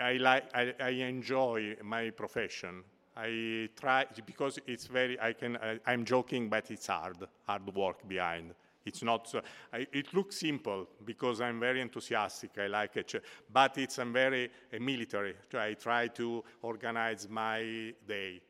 I, 0.00 0.14
like, 0.14 0.44
I, 0.54 0.74
I, 0.80 0.90
enjoy 0.90 1.76
my 1.82 2.10
profession. 2.10 2.84
I 3.16 3.68
try, 3.78 4.06
because 4.24 4.58
it's 4.66 4.86
very, 4.86 5.20
I 5.20 5.32
can, 5.32 5.56
I, 5.56 5.92
am 5.92 6.04
joking, 6.04 6.48
but 6.48 6.70
it's 6.70 6.86
hard, 6.86 7.16
hard 7.46 7.74
work 7.74 8.06
behind. 8.08 8.54
It's 8.84 9.02
not, 9.02 9.28
so, 9.28 9.42
I, 9.72 9.86
it 9.92 10.12
looks 10.14 10.36
simple 10.38 10.88
because 11.04 11.40
I'm 11.40 11.60
very 11.60 11.80
enthusiastic, 11.80 12.50
I 12.58 12.66
like 12.66 12.96
it, 12.96 13.14
but 13.52 13.78
it's 13.78 13.96
very 13.96 14.50
military. 14.80 15.34
I 15.54 15.74
try 15.74 16.08
to 16.08 16.42
organize 16.62 17.28
my 17.28 17.94
day 18.06 18.40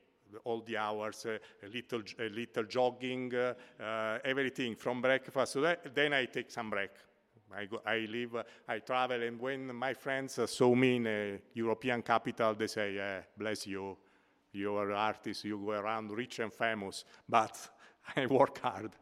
all 0.45 0.61
the 0.63 0.77
hours, 0.77 1.27
uh, 1.27 1.39
a 1.65 1.69
little, 1.69 2.03
a 2.19 2.29
little 2.29 2.65
jogging, 2.65 3.35
uh, 3.35 3.55
uh, 3.81 4.19
everything 4.25 4.77
from 4.77 5.01
breakfast. 5.01 5.53
So 5.53 5.61
that, 5.61 5.95
then 5.95 6.13
I 6.13 6.27
take 6.27 6.51
some 6.51 6.71
break. 6.71 6.91
I, 7.55 7.67
go, 7.67 7.83
I 7.85 8.07
live, 8.11 8.37
uh, 8.37 8.43
I 8.69 8.79
travel, 8.79 9.23
and 9.23 9.39
when 9.39 9.75
my 9.75 9.95
friends 9.95 10.39
uh, 10.39 10.47
saw 10.47 10.75
me 10.75 10.97
in 10.97 11.07
a 11.07 11.39
European 11.55 12.03
capital, 12.03 12.55
they 12.55 12.67
say, 12.67 12.95
yeah, 12.95 13.21
bless 13.37 13.67
you, 13.67 13.97
you're 14.53 14.91
an 14.91 14.97
artist, 14.97 15.45
you 15.45 15.59
go 15.59 15.73
around 15.73 16.11
rich 16.13 16.39
and 16.39 16.53
famous, 16.53 17.05
but 17.29 17.57
I 18.17 18.27
work 18.27 18.59
hard. 18.59 18.93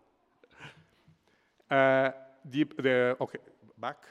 Uh, 1.71 2.11
the, 2.45 2.65
the, 2.79 3.17
okay, 3.21 3.39
back. 3.79 4.05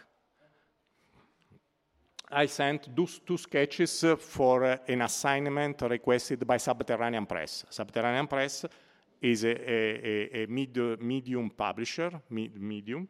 I 2.32 2.46
sent 2.46 2.96
those 2.96 3.20
two 3.26 3.38
sketches 3.38 4.06
for 4.20 4.63
uh, 4.63 4.78
an 4.88 5.02
assignment 5.02 5.82
requested 5.82 6.46
by 6.46 6.58
Subterranean 6.58 7.26
Press. 7.26 7.65
Subterranean 7.70 8.28
Press 8.28 8.65
is 9.20 9.44
a, 9.44 9.50
a, 9.50 10.44
a 10.44 10.48
medium 10.48 11.50
publisher, 11.50 12.22
medium, 12.30 13.10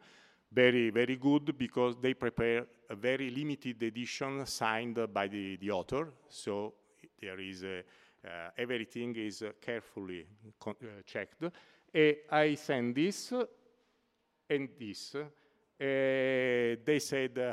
very, 0.50 0.88
very 0.88 1.16
good 1.16 1.56
because 1.56 1.96
they 2.00 2.14
prepare 2.14 2.66
a 2.88 2.94
very 2.94 3.28
limited 3.30 3.82
edition 3.82 4.46
signed 4.46 4.98
by 5.12 5.28
the, 5.28 5.56
the 5.56 5.70
author. 5.70 6.14
So 6.28 6.72
there 7.20 7.38
is 7.38 7.62
a, 7.62 7.80
uh, 8.24 8.50
everything 8.56 9.14
is 9.16 9.44
carefully 9.60 10.26
uh, 10.66 10.72
checked. 11.04 11.44
I 12.32 12.54
sent 12.54 12.94
this 12.94 13.34
and 14.48 14.68
this. 14.78 15.14
Uh, 15.14 15.26
they 15.78 17.00
said, 17.00 17.38
uh, 17.38 17.52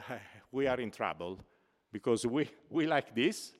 we 0.52 0.66
are 0.66 0.80
in 0.80 0.92
trouble 0.92 1.38
because 1.92 2.26
we, 2.26 2.50
we 2.70 2.86
like 2.86 3.14
this, 3.16 3.54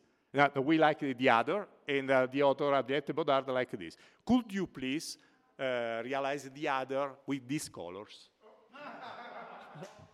we 0.64 0.78
like 0.78 1.00
the 1.00 1.30
other, 1.30 1.68
and 1.88 2.12
uh, 2.12 2.28
the 2.32 2.44
author 2.44 2.72
Aliette 2.72 3.14
Bodard 3.14 3.48
like 3.48 3.72
this. 3.72 3.98
Could 4.26 4.52
you 4.52 4.68
please 4.68 5.18
uh, 5.60 6.02
realize 6.04 6.50
the 6.54 6.68
other 6.68 7.12
with 7.26 7.48
these 7.48 7.70
colors? 7.70 8.30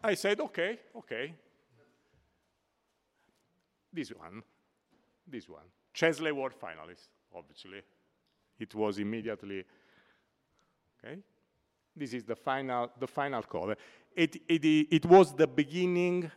I 0.04 0.14
said, 0.16 0.40
okay, 0.42 0.80
okay. 0.98 1.34
This 3.92 4.10
one, 4.10 4.44
this 5.28 5.48
one. 5.48 5.64
Chesley 5.94 6.30
Award 6.30 6.54
finalist, 6.60 7.10
obviously. 7.36 7.82
It 8.60 8.76
was 8.76 8.98
immediately, 9.00 9.64
okay. 11.04 11.20
This 11.96 12.14
is 12.14 12.24
the 12.24 12.36
final, 12.36 12.92
the 13.00 13.08
final 13.08 13.44
cover. 13.44 13.76
It, 14.16 14.38
it, 14.48 14.66
it 14.66 15.06
was 15.06 15.34
the 15.34 15.48
beginning 15.48 16.32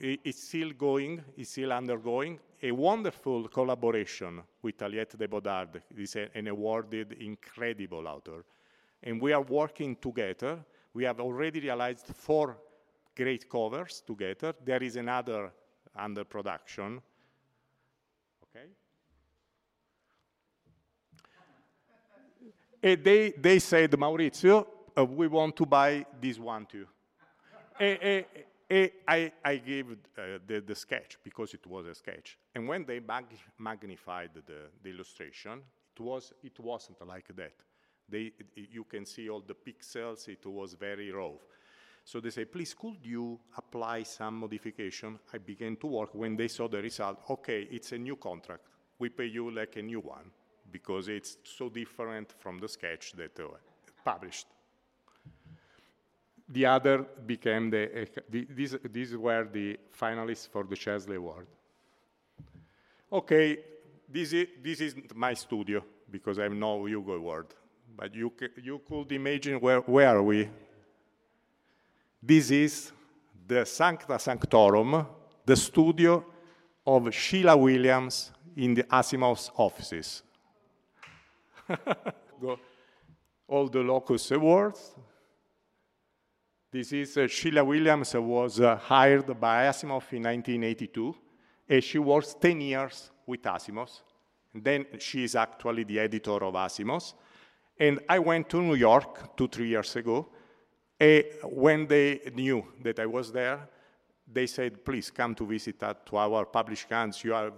it's 0.00 0.48
still 0.48 0.72
going, 0.72 1.22
it's 1.36 1.50
still 1.50 1.72
undergoing. 1.72 2.38
A 2.62 2.70
wonderful 2.72 3.48
collaboration 3.48 4.42
with 4.62 4.78
Aliette 4.78 5.16
de 5.16 5.28
Bodard. 5.28 5.82
Is 5.96 6.16
an 6.16 6.48
awarded, 6.48 7.12
incredible 7.12 8.06
author. 8.06 8.44
And 9.02 9.20
we 9.20 9.32
are 9.32 9.42
working 9.42 9.96
together. 9.96 10.58
We 10.92 11.04
have 11.04 11.20
already 11.20 11.60
realized 11.60 12.06
four 12.06 12.58
great 13.16 13.48
covers 13.48 14.02
together. 14.06 14.54
There 14.64 14.82
is 14.82 14.96
another 14.96 15.52
under 15.96 16.24
production. 16.24 17.00
Okay. 18.44 18.66
and 22.82 23.04
they, 23.04 23.30
they 23.30 23.58
said, 23.58 23.90
Maurizio, 23.92 24.66
uh, 24.96 25.04
we 25.04 25.28
want 25.28 25.56
to 25.56 25.66
buy 25.66 26.04
this 26.20 26.38
one 26.38 26.66
too. 26.66 26.86
I, 28.70 29.32
I 29.44 29.56
gave 29.56 29.90
uh, 29.90 30.38
the, 30.46 30.62
the, 30.64 30.74
sketch 30.74 31.18
because 31.24 31.54
it 31.54 31.66
was 31.66 31.86
a 31.86 31.94
sketch. 31.94 32.38
And 32.54 32.68
when 32.68 32.84
they 32.84 33.00
mag 33.00 33.24
magnified 33.58 34.30
the, 34.34 34.70
the, 34.82 34.90
illustration, 34.90 35.62
it, 35.96 36.00
was, 36.00 36.32
it 36.44 36.58
wasn't 36.60 37.04
like 37.06 37.34
that. 37.34 37.54
They, 38.08 38.32
you 38.54 38.84
can 38.84 39.06
see 39.06 39.28
all 39.28 39.40
the 39.40 39.54
pixels, 39.54 40.28
it 40.28 40.46
was 40.46 40.74
very 40.74 41.10
rough. 41.10 41.44
So 42.04 42.20
they 42.20 42.30
say, 42.30 42.44
please, 42.44 42.74
could 42.74 42.98
you 43.02 43.40
apply 43.56 44.04
some 44.04 44.40
modification? 44.40 45.18
I 45.32 45.38
began 45.38 45.76
to 45.76 45.86
work. 45.86 46.14
When 46.14 46.36
they 46.36 46.48
saw 46.48 46.68
the 46.68 46.80
result, 46.80 47.20
okay, 47.28 47.68
it's 47.70 47.92
a 47.92 47.98
new 47.98 48.16
contract. 48.16 48.66
We 48.98 49.08
pay 49.08 49.26
you 49.26 49.50
like 49.50 49.76
a 49.76 49.82
new 49.82 50.00
one 50.00 50.30
because 50.70 51.08
it's 51.08 51.38
so 51.44 51.68
different 51.68 52.34
from 52.38 52.58
the 52.58 52.68
sketch 52.68 53.12
that 53.12 53.38
uh, 53.40 53.48
published. 54.04 54.46
The 56.52 56.66
other 56.66 57.06
became 57.26 57.70
the, 57.70 58.02
uh, 58.02 58.20
the 58.28 58.46
these, 58.50 58.76
these 58.92 59.16
were 59.16 59.44
the 59.44 59.78
finalists 59.96 60.48
for 60.48 60.64
the 60.64 60.76
Chesley 60.76 61.16
Award. 61.16 61.46
Okay, 63.12 63.58
this 64.08 64.32
is, 64.32 64.46
this 64.62 64.80
is 64.80 64.94
my 65.14 65.34
studio 65.34 65.82
because 66.10 66.38
I 66.38 66.44
have 66.44 66.52
no 66.52 66.86
Hugo 66.86 67.12
Award. 67.12 67.46
But 67.96 68.14
you, 68.14 68.32
you 68.62 68.80
could 68.88 69.12
imagine 69.12 69.60
where, 69.60 69.80
where 69.80 70.08
are 70.16 70.22
we? 70.22 70.48
This 72.22 72.50
is 72.50 72.92
the 73.46 73.64
Sancta 73.64 74.18
Sanctorum, 74.18 75.06
the 75.46 75.56
studio 75.56 76.24
of 76.86 77.14
Sheila 77.14 77.56
Williams 77.56 78.32
in 78.56 78.74
the 78.74 78.82
Asimov's 78.84 79.50
offices. 79.56 80.22
All 83.48 83.68
the 83.68 83.80
Locus 83.80 84.30
Awards. 84.32 84.94
This 86.72 86.92
is 86.92 87.16
uh, 87.16 87.26
Sheila 87.26 87.64
Williams 87.64 88.14
was 88.14 88.60
uh, 88.60 88.76
hired 88.76 89.26
by 89.40 89.64
Asimov 89.64 90.12
in 90.12 90.22
1982, 90.22 91.16
and 91.68 91.82
she 91.82 91.98
works 91.98 92.36
10 92.40 92.60
years 92.60 93.10
with 93.26 93.42
Asimov. 93.42 93.90
Then 94.54 94.86
she 95.00 95.24
is 95.24 95.34
actually 95.34 95.82
the 95.82 95.98
editor 95.98 96.44
of 96.44 96.54
Asimov. 96.54 97.12
And 97.76 97.98
I 98.08 98.20
went 98.20 98.48
to 98.50 98.62
New 98.62 98.76
York 98.76 99.36
two, 99.36 99.48
three 99.48 99.68
years 99.70 99.96
ago. 99.96 100.28
And 101.00 101.24
when 101.44 101.88
they 101.88 102.20
knew 102.34 102.64
that 102.84 103.00
I 103.00 103.06
was 103.06 103.32
there, 103.32 103.68
they 104.32 104.46
said, 104.46 104.84
please 104.84 105.10
come 105.10 105.34
to 105.34 105.46
visit 105.46 105.80
to 105.80 106.16
our 106.16 106.44
published 106.44 106.88
guns. 106.88 107.24
You 107.24 107.34
are 107.34 107.52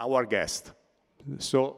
our 0.00 0.24
guest. 0.24 0.72
So 1.38 1.76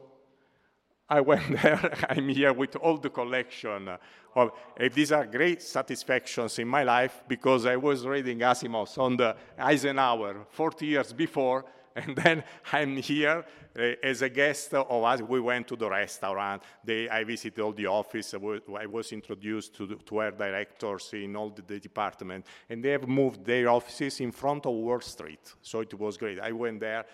I 1.09 1.21
went 1.21 1.61
there. 1.61 1.93
I'm 2.09 2.29
here 2.29 2.53
with 2.53 2.75
all 2.77 2.97
the 2.97 3.09
collection. 3.09 3.89
Of, 4.35 4.51
these 4.93 5.11
are 5.11 5.25
great 5.25 5.61
satisfactions 5.61 6.59
in 6.59 6.67
my 6.67 6.83
life 6.83 7.23
because 7.27 7.65
I 7.65 7.75
was 7.77 8.05
reading 8.05 8.39
Asimov 8.39 8.97
on 8.97 9.15
the 9.17 9.35
Eisenhower 9.57 10.45
40 10.49 10.85
years 10.85 11.13
before, 11.13 11.65
and 11.95 12.15
then 12.17 12.43
I'm 12.73 12.97
here 12.97 13.45
uh, 13.77 13.81
as 14.03 14.21
a 14.21 14.29
guest 14.29 14.73
of 14.73 15.03
us. 15.03 15.21
We 15.21 15.39
went 15.39 15.67
to 15.69 15.77
the 15.77 15.89
restaurant. 15.89 16.63
They, 16.83 17.07
I 17.07 17.23
visited 17.23 17.61
all 17.61 17.71
the 17.71 17.87
office. 17.87 18.33
I 18.33 18.85
was 18.85 19.13
introduced 19.13 19.75
to, 19.75 19.85
the, 19.85 19.95
to 19.95 20.17
our 20.17 20.31
directors 20.31 21.11
in 21.13 21.35
all 21.37 21.51
the, 21.51 21.61
the 21.61 21.79
department, 21.79 22.45
and 22.69 22.83
they 22.83 22.89
have 22.89 23.07
moved 23.07 23.45
their 23.45 23.69
offices 23.69 24.19
in 24.19 24.31
front 24.31 24.65
of 24.65 24.73
Wall 24.73 24.99
Street. 24.99 25.53
So 25.61 25.79
it 25.79 25.93
was 25.93 26.17
great. 26.17 26.39
I 26.39 26.51
went 26.51 26.81
there. 26.81 27.05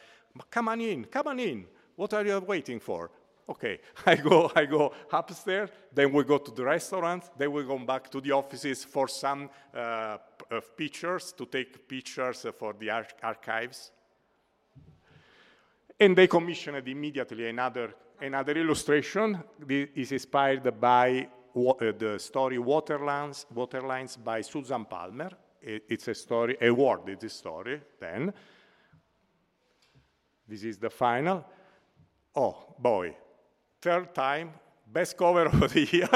Come 0.49 0.69
on 0.69 0.81
in, 0.81 1.05
come 1.05 1.27
on 1.27 1.39
in. 1.39 1.65
What 1.95 2.13
are 2.15 2.25
you 2.25 2.39
waiting 2.39 2.79
for? 2.79 3.11
Okay, 3.51 3.81
I 4.05 4.15
go, 4.15 4.49
I 4.55 4.65
go 4.65 4.93
upstairs, 5.11 5.69
then 5.93 6.13
we 6.13 6.23
go 6.23 6.37
to 6.37 6.51
the 6.51 6.63
restaurant, 6.63 7.29
then 7.37 7.51
we 7.51 7.65
go 7.65 7.77
back 7.79 8.09
to 8.11 8.21
the 8.21 8.31
offices 8.31 8.85
for 8.85 9.09
some 9.09 9.49
uh, 9.75 10.17
pictures, 10.77 11.33
to 11.33 11.45
take 11.45 11.85
pictures 11.85 12.45
for 12.57 12.73
the 12.79 12.89
ar 12.89 13.05
archives. 13.21 13.91
And 15.99 16.15
they 16.15 16.27
commissioned 16.27 16.87
immediately 16.87 17.49
another, 17.49 17.93
another 18.21 18.53
illustration. 18.53 19.43
This 19.59 19.89
is 19.95 20.11
inspired 20.13 20.79
by 20.79 21.27
uh, 21.53 21.91
the 21.97 22.17
story 22.19 22.57
Waterlands, 22.57 23.45
Waterlines 23.53 24.15
by 24.15 24.41
Susan 24.41 24.85
Palmer. 24.85 25.31
It's 25.61 26.07
a 26.07 26.15
story, 26.15 26.55
a 26.61 26.67
awarded 26.67 27.29
story 27.29 27.81
then. 27.99 28.33
This 30.47 30.63
is 30.63 30.77
the 30.77 30.89
final. 30.89 31.45
Oh, 32.33 32.75
boy. 32.79 33.15
Third 33.81 34.13
time, 34.13 34.51
best 34.85 35.17
cover 35.17 35.45
of 35.47 35.73
the 35.73 35.87
year 35.91 36.09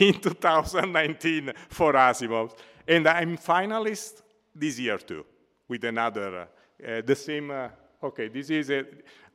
in 0.00 0.20
2019 0.20 1.52
for 1.68 1.92
Asimov. 1.92 2.56
And 2.88 3.06
I'm 3.06 3.36
finalist 3.38 4.22
this 4.52 4.78
year 4.80 4.98
too, 4.98 5.24
with 5.68 5.84
another, 5.84 6.48
uh, 6.84 7.02
the 7.06 7.14
same, 7.14 7.52
uh, 7.52 7.68
okay, 8.02 8.28
this 8.28 8.50
is 8.50 8.70
a, 8.70 8.84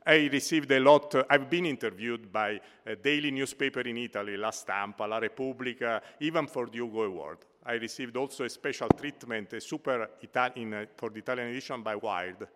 I 0.06 0.28
received 0.30 0.70
a 0.72 0.80
lot, 0.80 1.14
uh, 1.14 1.24
I've 1.30 1.48
been 1.48 1.64
interviewed 1.64 2.30
by 2.30 2.60
a 2.84 2.96
daily 2.96 3.30
newspaper 3.30 3.80
in 3.80 3.96
Italy, 3.96 4.36
La 4.36 4.50
Stampa, 4.50 5.04
La 5.04 5.18
Repubblica, 5.18 6.02
even 6.20 6.46
for 6.46 6.66
the 6.66 6.78
Hugo 6.78 7.02
Award. 7.04 7.38
I 7.64 7.74
received 7.74 8.16
also 8.18 8.44
a 8.44 8.50
special 8.50 8.88
treatment, 8.88 9.54
a 9.54 9.60
super 9.60 10.10
Italian, 10.20 10.74
uh, 10.74 10.84
for 10.96 11.08
the 11.08 11.20
Italian 11.20 11.48
edition 11.48 11.82
by 11.82 11.96
Wired. 11.96 12.46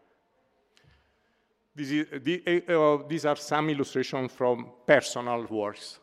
Is, 1.74 2.06
the, 2.22 2.62
uh, 2.68 3.08
these 3.08 3.24
are 3.24 3.36
some 3.36 3.70
illustrations 3.70 4.30
from 4.32 4.66
personal 4.86 5.46
works. 5.46 5.98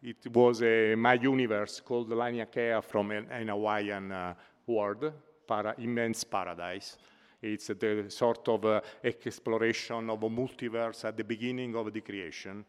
It 0.00 0.32
was 0.32 0.62
a 0.62 0.94
My 0.94 1.14
Universe 1.14 1.80
called 1.80 2.10
Laniakea 2.10 2.84
from 2.84 3.10
an, 3.10 3.26
an 3.28 3.48
Hawaiian 3.48 4.12
uh, 4.12 4.34
world, 4.64 5.12
para, 5.44 5.74
immense 5.78 6.22
paradise. 6.22 6.96
It's 7.42 7.66
the 7.66 8.06
sort 8.08 8.48
of 8.48 8.64
uh, 8.64 8.80
exploration 9.02 10.08
of 10.08 10.22
a 10.22 10.28
multiverse 10.28 11.04
at 11.04 11.16
the 11.16 11.24
beginning 11.24 11.74
of 11.74 11.92
the 11.92 12.00
creation. 12.00 12.64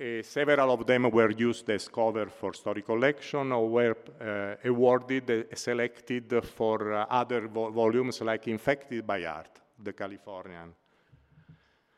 Uh, 0.00 0.20
several 0.22 0.72
of 0.72 0.84
them 0.84 1.08
were 1.12 1.30
used 1.30 1.70
as 1.70 1.86
cover 1.86 2.26
for 2.26 2.52
story 2.54 2.82
collection 2.82 3.52
or 3.52 3.68
were 3.68 3.96
uh, 4.20 4.68
awarded, 4.68 5.30
uh, 5.30 5.54
selected 5.54 6.44
for 6.44 6.92
uh, 6.92 7.06
other 7.08 7.46
vo 7.46 7.70
volumes 7.70 8.20
like 8.20 8.48
Infected 8.48 9.06
by 9.06 9.24
Art 9.24 9.60
the 9.82 9.92
Californian. 9.92 10.74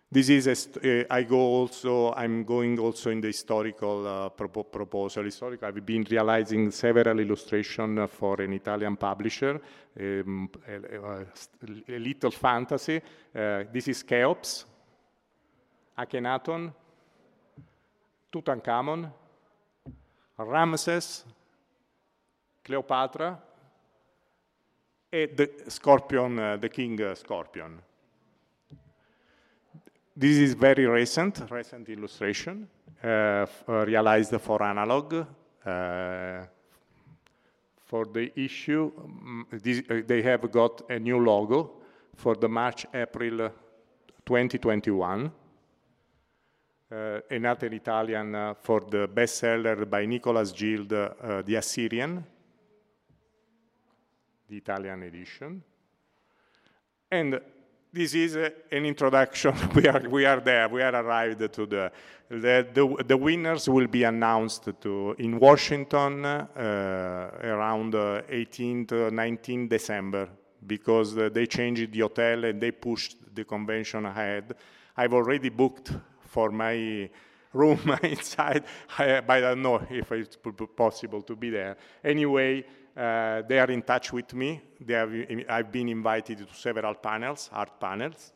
This 0.09 0.29
is, 0.29 0.47
a, 0.47 1.01
uh, 1.01 1.05
I 1.11 1.25
go 1.25 1.37
also, 1.37 2.13
I'm 2.15 2.45
going 2.45 2.79
also 2.79 3.11
in 3.11 3.21
the 3.21 3.27
historical 3.27 4.07
uh, 4.07 4.29
proposal. 4.31 5.25
Historical, 5.25 5.67
I've 5.67 5.85
been 5.85 6.07
realizing 6.09 6.71
several 6.71 7.19
illustrations 7.19 8.09
for 8.13 8.41
an 8.41 8.53
Italian 8.53 8.97
publisher, 8.97 9.61
um, 10.01 10.49
a, 10.69 11.93
a, 11.93 11.99
little 11.99 12.31
fantasy. 12.31 13.03
Uh, 13.35 13.65
this 13.73 13.89
is 13.89 14.05
Cheops, 14.05 14.65
Akhenaton, 15.99 16.73
Tutankhamun, 18.33 19.11
Ramses, 20.39 21.25
Cleopatra, 22.65 23.39
the 25.25 25.51
scorpion, 25.69 26.39
uh, 26.39 26.57
the 26.57 26.69
king 26.69 27.01
uh, 27.01 27.15
scorpion. 27.15 27.81
This 30.15 30.37
is 30.39 30.55
very 30.55 30.87
recent, 30.87 31.43
recent 31.51 31.89
illustration, 31.89 32.69
uh, 33.03 33.47
realized 33.67 34.41
for 34.41 34.63
analog. 34.63 35.27
for 37.87 38.05
the 38.13 38.33
issue, 38.35 38.91
um, 38.99 39.47
this, 39.51 39.83
they 40.07 40.21
have 40.21 40.51
got 40.51 40.91
a 40.91 40.99
new 40.99 41.19
logo 41.25 41.71
for 42.15 42.35
the 42.35 42.49
March-April 42.49 43.51
2021. 44.25 45.31
Uh, 46.91 47.21
another 47.31 47.67
Italian 47.67 48.35
uh, 48.35 48.55
for 48.55 48.81
the 48.91 49.09
bestseller 49.09 49.89
by 49.89 50.05
Nicholas 50.05 50.53
Guild, 50.53 50.93
uh, 50.93 51.43
The 51.45 51.57
Assyrian, 51.57 52.25
the 54.49 54.57
Italian 54.57 55.03
edition. 55.03 55.63
And 57.11 57.41
this 57.93 58.15
is 58.15 58.37
uh, 58.37 58.51
an 58.71 58.85
introduction. 58.85 59.55
we, 59.75 59.87
are, 59.89 60.09
we 60.09 60.25
are 60.25 60.41
there. 60.41 60.69
We 60.69 60.83
are 60.83 60.95
arrived 60.95 61.53
to 61.53 61.67
the, 61.67 61.91
the, 62.29 62.67
the, 62.73 63.05
the 63.07 63.17
winners 63.17 63.69
will 63.69 63.87
be 63.87 64.05
announced 64.05 64.69
to, 64.81 65.17
in 65.19 65.39
Washington 65.39 66.25
uh, 66.25 67.31
around 67.43 67.95
uh, 67.95 68.23
18 68.29 68.87
to 68.87 69.11
19 69.11 69.69
December 69.69 70.29
because 70.67 71.17
uh, 71.17 71.29
they 71.33 71.47
changed 71.47 71.93
the 71.93 72.01
hotel 72.01 72.45
and 72.45 72.61
they 72.61 72.71
pushed 72.71 73.17
the 73.35 73.45
convention 73.45 74.05
ahead. 74.07 74.55
I've 74.97 75.13
already 75.13 75.49
booked 75.49 75.93
for 76.21 76.51
my 76.51 77.09
room 77.53 77.99
inside, 78.03 78.65
but 78.97 79.31
I 79.31 79.41
don't 79.41 79.63
know 79.63 79.87
if 79.89 80.13
it's 80.13 80.37
possible 80.77 81.23
to 81.23 81.37
be 81.37 81.51
there. 81.51 81.77
Anyway, 82.05 82.65
uh, 82.97 83.43
they 83.43 83.59
are 83.59 83.71
in 83.71 83.83
touch 83.83 84.13
with 84.13 84.33
me. 84.33 84.61
Have, 84.89 85.13
I've 85.49 85.71
been 85.71 85.89
invited 85.89 86.39
to 86.39 86.55
several 86.55 86.95
panels, 86.95 87.51
art 87.53 87.79
panels. 87.79 88.33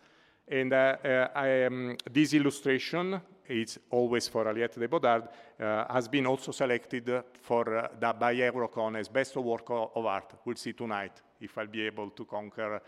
And 0.46 0.72
uh, 0.72 0.96
uh, 1.02 1.28
I, 1.34 1.64
um, 1.64 1.96
this 2.10 2.34
illustration, 2.34 3.20
it's 3.46 3.78
always 3.90 4.28
for 4.28 4.44
Aliette 4.44 4.78
de 4.78 4.88
Bodard, 4.88 5.28
uh, 5.60 5.86
has 5.90 6.08
been 6.08 6.26
also 6.26 6.52
selected 6.52 7.22
for 7.40 7.78
uh, 7.78 7.88
the, 7.98 8.12
by 8.12 8.34
Eurocon 8.34 8.98
as 8.98 9.08
best 9.08 9.36
work 9.36 9.70
of, 9.70 10.04
art. 10.04 10.34
We'll 10.44 10.56
see 10.56 10.72
tonight 10.74 11.22
if 11.40 11.56
I'll 11.56 11.66
be 11.66 11.86
able 11.86 12.10
to 12.10 12.24
conquer 12.24 12.82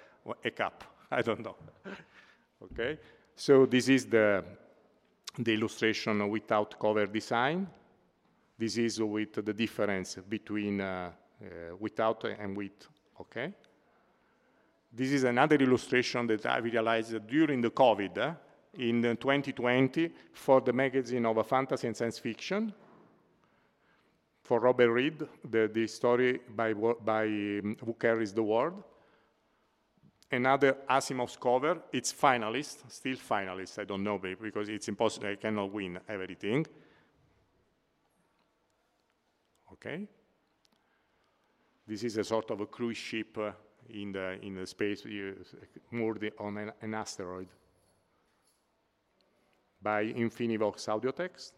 a 0.44 0.50
cup. 0.50 0.84
I 1.10 1.22
don't 1.22 1.40
know. 1.40 1.56
okay, 2.64 2.98
so 3.34 3.64
this 3.64 3.88
is 3.88 4.06
the, 4.06 4.44
the 5.38 5.54
illustration 5.54 6.28
without 6.28 6.78
cover 6.78 7.06
design. 7.06 7.66
This 8.58 8.76
is 8.76 9.00
with 9.00 9.32
the 9.32 9.52
difference 9.54 10.18
between 10.28 10.82
without 11.78 12.24
and 12.24 12.56
with, 12.56 12.86
okay? 13.20 13.52
This 14.92 15.10
is 15.12 15.24
another 15.24 15.56
illustration 15.56 16.26
that 16.26 16.44
I 16.46 16.58
realized 16.58 17.26
during 17.26 17.60
the 17.60 17.70
COVID 17.70 18.36
in 18.74 19.02
2020 19.02 20.10
for 20.32 20.60
the 20.60 20.72
magazine 20.72 21.26
of 21.26 21.46
fantasy 21.46 21.86
and 21.86 21.96
science 21.96 22.18
fiction 22.18 22.72
for 24.42 24.60
Robert 24.60 24.90
Reed, 24.90 25.22
the, 25.48 25.70
the 25.72 25.86
story 25.86 26.40
by, 26.54 26.74
by 26.74 27.24
um, 27.24 27.76
Who 27.84 27.94
Carries 27.94 28.34
the 28.34 28.42
World. 28.42 28.82
Another 30.30 30.78
Asimov's 30.88 31.36
cover, 31.36 31.82
it's 31.92 32.12
finalist, 32.12 32.90
still 32.90 33.16
finalist, 33.16 33.78
I 33.78 33.84
don't 33.84 34.02
know, 34.02 34.18
because 34.18 34.68
it's 34.68 34.88
impossible, 34.88 35.28
I 35.28 35.36
cannot 35.36 35.72
win 35.72 36.00
everything. 36.08 36.66
Okay? 39.72 40.08
This 41.86 42.04
is 42.04 42.16
a 42.16 42.24
sort 42.24 42.50
of 42.50 42.60
a 42.60 42.66
cruise 42.66 42.96
ship 42.96 43.36
uh, 43.38 43.52
in, 43.90 44.12
the, 44.12 44.38
in 44.42 44.54
the 44.54 44.66
space 44.66 45.04
moored 45.90 46.32
on 46.38 46.58
an, 46.58 46.72
an 46.80 46.94
asteroid 46.94 47.48
by 49.80 50.04
Infinivox 50.04 50.86
Audiotext. 50.88 51.52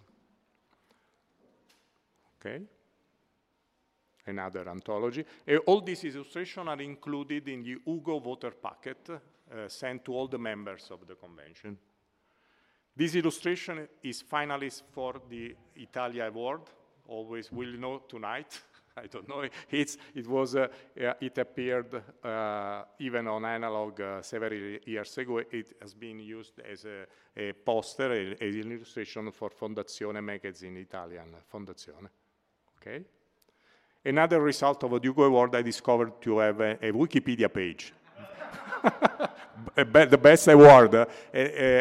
Okay 2.41 2.63
another 4.27 4.69
anthology. 4.69 5.25
Uh, 5.47 5.57
all 5.67 5.81
these 5.81 6.05
illustrations 6.05 6.69
are 6.69 6.81
included 6.81 7.49
in 7.49 7.63
the 7.63 7.77
Hugo 7.85 8.19
voter 8.19 8.53
packet 8.53 9.09
uh, 9.11 9.69
sent 9.69 10.05
to 10.05 10.15
all 10.15 10.29
the 10.29 10.39
members 10.39 10.91
of 10.91 11.07
the 11.07 11.15
convention. 11.15 11.79
This 12.97 13.15
illustration 13.15 13.89
is 14.03 14.23
finalist 14.23 14.83
for 14.93 15.21
the 15.29 15.55
Italia 15.77 16.27
Award. 16.27 16.61
Always 17.09 17.51
will 17.53 17.73
know 17.77 18.03
tonight. 18.09 18.61
I 19.03 19.07
don't 19.07 19.29
know. 19.29 19.43
It's, 19.71 19.97
it 20.15 20.27
was. 20.29 20.55
Uh, 20.55 20.69
it 20.97 21.39
appeared 21.39 22.03
uh, 22.23 22.85
even 23.01 23.27
on 23.27 23.45
analog 23.45 24.01
uh, 24.01 24.23
several 24.23 24.79
years 24.87 25.19
ago. 25.19 25.39
It 25.39 25.77
has 25.81 25.95
been 25.95 26.21
used 26.21 26.61
as 26.61 26.85
a, 26.85 27.07
a 27.37 27.53
poster, 27.53 28.13
an 28.13 28.37
illustration 28.41 29.33
for 29.33 29.51
Fondazione 29.51 30.23
magazine, 30.23 30.77
Italian 30.77 31.35
Fondazione. 31.53 32.09
Okay. 32.81 33.05
Another 34.05 34.41
result 34.41 34.85
of 34.85 34.93
a 34.93 35.01
Hugo 35.01 35.25
Award, 35.25 35.57
I 35.57 35.63
discovered 35.63 36.21
to 36.23 36.39
have 36.39 36.61
a, 36.61 36.73
a 36.87 36.93
Wikipedia 36.93 37.53
page. 37.53 37.93
the 39.77 40.19
best 40.19 40.49
award, 40.49 40.95
uh, 40.95 41.07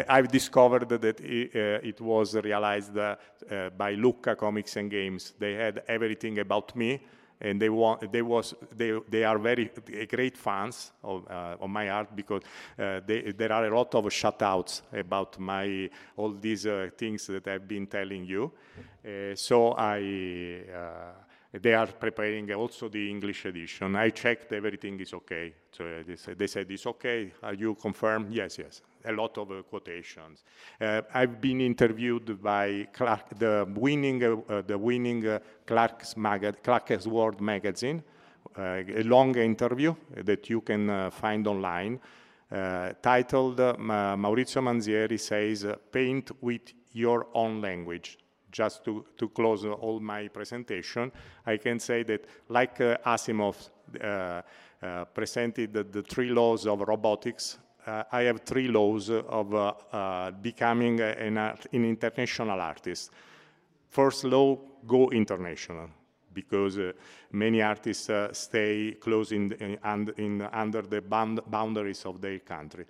I've 0.08 0.28
discovered 0.28 0.88
that 0.88 1.20
it, 1.20 1.50
uh, 1.54 1.88
it 1.88 2.00
was 2.00 2.34
realized 2.34 2.94
by 2.94 3.94
Lucca 3.94 4.36
Comics 4.36 4.76
and 4.76 4.90
Games. 4.90 5.34
They 5.38 5.54
had 5.54 5.82
everything 5.88 6.38
about 6.38 6.74
me, 6.76 7.00
and 7.40 7.60
they 7.60 7.68
want 7.68 8.10
they 8.12 8.22
was 8.22 8.54
they 8.76 8.98
they 9.08 9.24
are 9.24 9.38
very 9.38 9.70
great 10.08 10.36
fans 10.36 10.92
of, 11.02 11.26
uh, 11.28 11.56
of 11.60 11.68
my 11.68 11.88
art 11.90 12.14
because 12.14 12.42
uh, 12.78 13.00
they, 13.06 13.32
there 13.32 13.52
are 13.52 13.66
a 13.66 13.76
lot 13.76 13.94
of 13.94 14.04
shoutouts 14.04 14.82
about 14.92 15.38
my 15.38 15.90
all 16.16 16.32
these 16.32 16.66
uh, 16.66 16.88
things 16.96 17.26
that 17.26 17.46
I've 17.46 17.68
been 17.68 17.86
telling 17.86 18.24
you. 18.24 18.52
So 19.34 19.74
I 19.76 20.62
they 21.60 21.72
are 21.74 21.86
preparing 21.86 22.52
also 22.52 22.88
the 22.88 23.08
English 23.08 23.44
edition. 23.44 23.94
I 23.94 24.10
checked 24.10 24.52
everything 24.52 24.98
is 24.98 25.14
okay. 25.14 25.54
So 25.70 26.02
they 26.06 26.16
said, 26.16 26.38
they 26.38 26.46
said 26.48 26.70
it's 26.70 26.86
okay. 26.86 27.32
Are 27.42 27.54
you 27.54 27.76
confirmed? 27.76 28.32
Yes, 28.32 28.58
yes. 28.58 28.82
A 29.04 29.12
lot 29.12 29.38
of 29.38 29.50
uh, 29.52 29.62
quotations. 29.62 30.42
Uh, 30.80 31.02
I've 31.12 31.40
been 31.40 31.60
interviewed 31.60 32.42
by 32.42 32.88
Clark, 32.92 33.38
the 33.38 33.66
winning, 33.76 34.22
uh, 34.24 34.62
the 34.66 34.76
winning 34.76 35.26
uh, 35.26 35.38
Clark's, 35.64 36.16
mag- 36.16 36.60
Clarkesworld 36.62 37.40
magazine, 37.40 38.02
uh, 38.58 38.82
a 38.88 39.02
long 39.04 39.36
interview 39.36 39.94
that 40.16 40.50
you 40.50 40.60
can 40.60 40.90
uh, 40.90 41.10
find 41.10 41.46
online, 41.46 42.00
titled 43.02 43.58
Maurizio 43.58 44.62
Manzieri 44.62 45.18
says, 45.18 45.66
"Paint 45.90 46.30
with 46.40 46.72
your 46.92 47.26
own 47.34 47.60
language." 47.60 48.18
Just 48.54 48.84
to, 48.84 49.04
to 49.16 49.28
close 49.30 49.64
all 49.66 49.98
my 50.00 50.28
presentation, 50.28 51.10
I 51.44 51.56
can 51.56 51.80
say 51.80 52.04
that 52.04 52.24
like 52.48 52.80
uh, 52.80 52.96
Asimov 53.04 53.68
uh, 54.00 54.42
uh, 54.80 55.04
presented 55.06 55.72
the, 55.72 55.82
the, 55.82 56.02
three 56.02 56.30
laws 56.30 56.66
of 56.66 56.80
robotics, 56.80 57.58
uh, 57.86 58.04
I 58.12 58.22
have 58.22 58.42
three 58.42 58.68
laws 58.68 59.10
of 59.10 59.54
uh, 59.54 59.72
uh, 59.92 60.30
becoming 60.30 61.00
an, 61.00 61.36
art, 61.36 61.66
an, 61.72 61.84
international 61.84 62.60
artist. 62.60 63.10
First 63.88 64.24
law, 64.24 64.58
go 64.86 65.10
international, 65.10 65.88
because 66.32 66.78
many 67.32 67.60
artists 67.60 68.10
stay 68.32 68.96
close 69.00 69.32
in, 69.32 69.52
in, 69.52 69.78
in, 70.16 70.42
under 70.52 70.82
the 70.82 71.00
bound, 71.00 71.40
boundaries 71.46 72.04
of 72.04 72.20
their 72.20 72.40
country. 72.40 72.86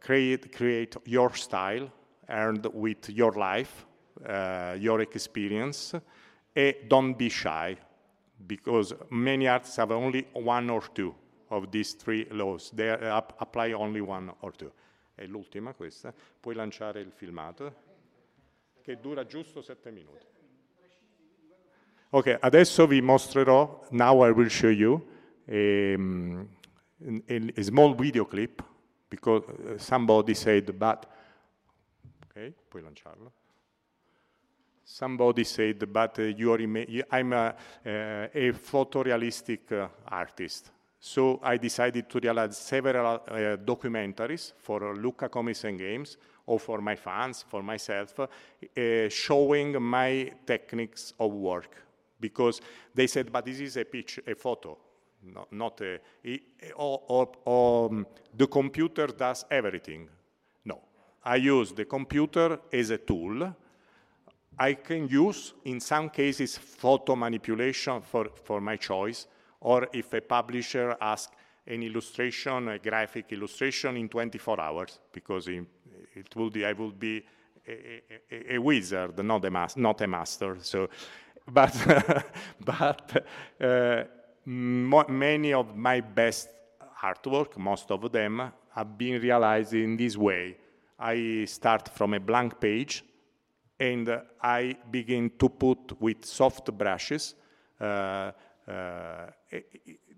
create, 0.00 0.52
create 0.52 0.96
your 1.04 1.34
style, 1.34 1.90
earned 2.28 2.66
with 2.72 3.10
your 3.10 3.32
life, 3.32 3.86
uh, 4.26 4.74
your 4.78 5.00
experience, 5.00 6.00
and 6.54 6.74
don't 6.88 7.16
be 7.16 7.28
shy, 7.28 7.76
because 8.46 8.94
many 9.10 9.46
artists 9.46 9.76
have 9.76 9.92
only 9.92 10.26
one 10.32 10.70
or 10.70 10.82
two 10.92 11.14
of 11.48 11.70
these 11.70 11.94
three 11.94 12.26
laws. 12.30 12.70
They 12.74 12.90
apply 13.38 13.72
only 13.72 14.00
one 14.00 14.32
or 14.40 14.52
two. 14.52 14.72
È 15.14 15.26
l'ultima 15.26 15.74
questa. 15.74 16.12
Puoi 16.40 16.54
lanciare 16.54 17.00
il 17.00 17.12
filmato, 17.12 17.74
che 18.82 18.98
dura 19.00 19.26
giusto 19.26 19.60
sette 19.60 19.90
minuti. 19.90 20.26
Ok, 22.10 22.38
adesso 22.40 22.86
vi 22.86 23.00
mostrerò, 23.00 23.86
now 23.90 24.26
I 24.26 24.30
will 24.30 24.48
show 24.48 24.70
you, 24.70 25.06
a, 25.46 25.94
a, 27.28 27.50
a 27.56 27.62
small 27.62 27.94
video 27.94 28.24
clip, 28.26 28.62
because 29.08 29.44
uh, 29.46 29.78
somebody 29.78 30.34
said, 30.34 30.72
but, 30.72 31.06
ok, 32.24 32.52
puoi 32.68 32.82
lanciarlo. 32.82 33.32
Somebody 34.92 35.44
said, 35.44 35.90
but 35.92 36.18
uh, 36.18 36.22
you 36.22 36.52
are 36.52 36.58
I'm 37.12 37.32
a, 37.32 37.54
uh, 37.86 38.26
a 38.34 38.52
photorealistic 38.52 39.70
uh, 39.70 39.88
artist. 40.08 40.72
So 40.98 41.38
I 41.44 41.58
decided 41.58 42.10
to 42.10 42.18
realize 42.18 42.58
several 42.58 43.06
uh, 43.06 43.56
documentaries 43.64 44.52
for 44.58 44.96
Lucca 44.96 45.28
Comics 45.28 45.62
and 45.62 45.78
Games, 45.78 46.16
or 46.44 46.58
for 46.58 46.80
my 46.80 46.96
fans, 46.96 47.44
for 47.48 47.62
myself, 47.62 48.18
showing 49.08 49.80
my 49.80 50.32
techniques 50.44 51.14
of 51.20 51.32
work. 51.34 51.76
Because 52.18 52.60
they 52.92 53.06
said, 53.06 53.30
but 53.30 53.44
this 53.44 53.60
is 53.60 53.76
a 53.76 53.84
picture, 53.84 54.24
a 54.26 54.34
photo, 54.34 54.76
no, 55.22 55.46
not 55.52 55.80
a, 55.82 56.00
or, 56.74 57.00
or, 57.06 57.32
or 57.44 58.06
the 58.36 58.48
computer 58.48 59.06
does 59.06 59.44
everything. 59.50 60.08
No, 60.64 60.80
I 61.24 61.36
use 61.36 61.72
the 61.72 61.84
computer 61.84 62.58
as 62.72 62.90
a 62.90 62.98
tool 62.98 63.54
I 64.60 64.74
can 64.74 65.08
use, 65.08 65.54
in 65.64 65.80
some 65.80 66.10
cases, 66.10 66.58
photo 66.58 67.16
manipulation 67.16 68.02
for, 68.02 68.28
for 68.44 68.60
my 68.60 68.76
choice, 68.76 69.26
or 69.58 69.88
if 69.90 70.12
a 70.12 70.20
publisher 70.20 70.94
asks 71.00 71.32
an 71.66 71.82
illustration, 71.82 72.68
a 72.68 72.78
graphic 72.78 73.32
illustration 73.32 73.96
in 73.96 74.10
24 74.10 74.60
hours, 74.60 75.00
because 75.12 75.48
it, 75.48 75.64
it 76.14 76.36
will 76.36 76.50
be, 76.50 76.66
I 76.66 76.74
will 76.74 76.90
be 76.92 77.24
a, 77.66 78.02
a, 78.30 78.54
a 78.56 78.58
wizard, 78.58 79.24
not 79.24 79.42
a, 79.46 79.50
mas- 79.50 79.78
not 79.78 79.98
a 80.02 80.06
master. 80.06 80.58
So, 80.60 80.90
but 81.50 81.74
but 82.60 83.26
uh, 83.60 84.04
mo- 84.44 85.08
many 85.08 85.54
of 85.54 85.74
my 85.74 86.02
best 86.02 86.50
artwork, 87.02 87.56
most 87.56 87.90
of 87.90 88.12
them, 88.12 88.52
have 88.74 88.98
been 88.98 89.22
realized 89.22 89.72
in 89.72 89.96
this 89.96 90.18
way. 90.18 90.58
I 90.98 91.46
start 91.46 91.88
from 91.88 92.12
a 92.12 92.20
blank 92.20 92.60
page 92.60 93.04
and 93.80 94.20
I 94.42 94.76
begin 94.90 95.30
to 95.38 95.48
put 95.48 96.00
with 96.00 96.24
soft 96.24 96.70
brushes. 96.76 97.34
Uh, 97.80 98.30
uh, 98.68 99.30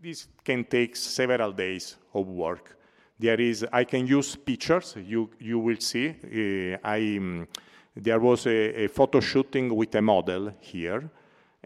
this 0.02 0.26
can 0.44 0.64
take 0.64 0.96
several 0.96 1.52
days 1.52 1.96
of 2.12 2.26
work. 2.26 2.76
There 3.18 3.40
is, 3.40 3.64
I 3.72 3.84
can 3.84 4.06
use 4.06 4.34
pictures. 4.34 4.96
You 4.96 5.30
you 5.38 5.60
will 5.60 5.78
see. 5.78 6.08
Uh, 6.08 6.78
I 6.82 7.16
um, 7.18 7.46
there 7.94 8.18
was 8.18 8.46
a, 8.46 8.84
a, 8.84 8.88
photo 8.88 9.20
shooting 9.20 9.74
with 9.74 9.94
a 9.94 10.02
model 10.02 10.52
here, 10.60 11.08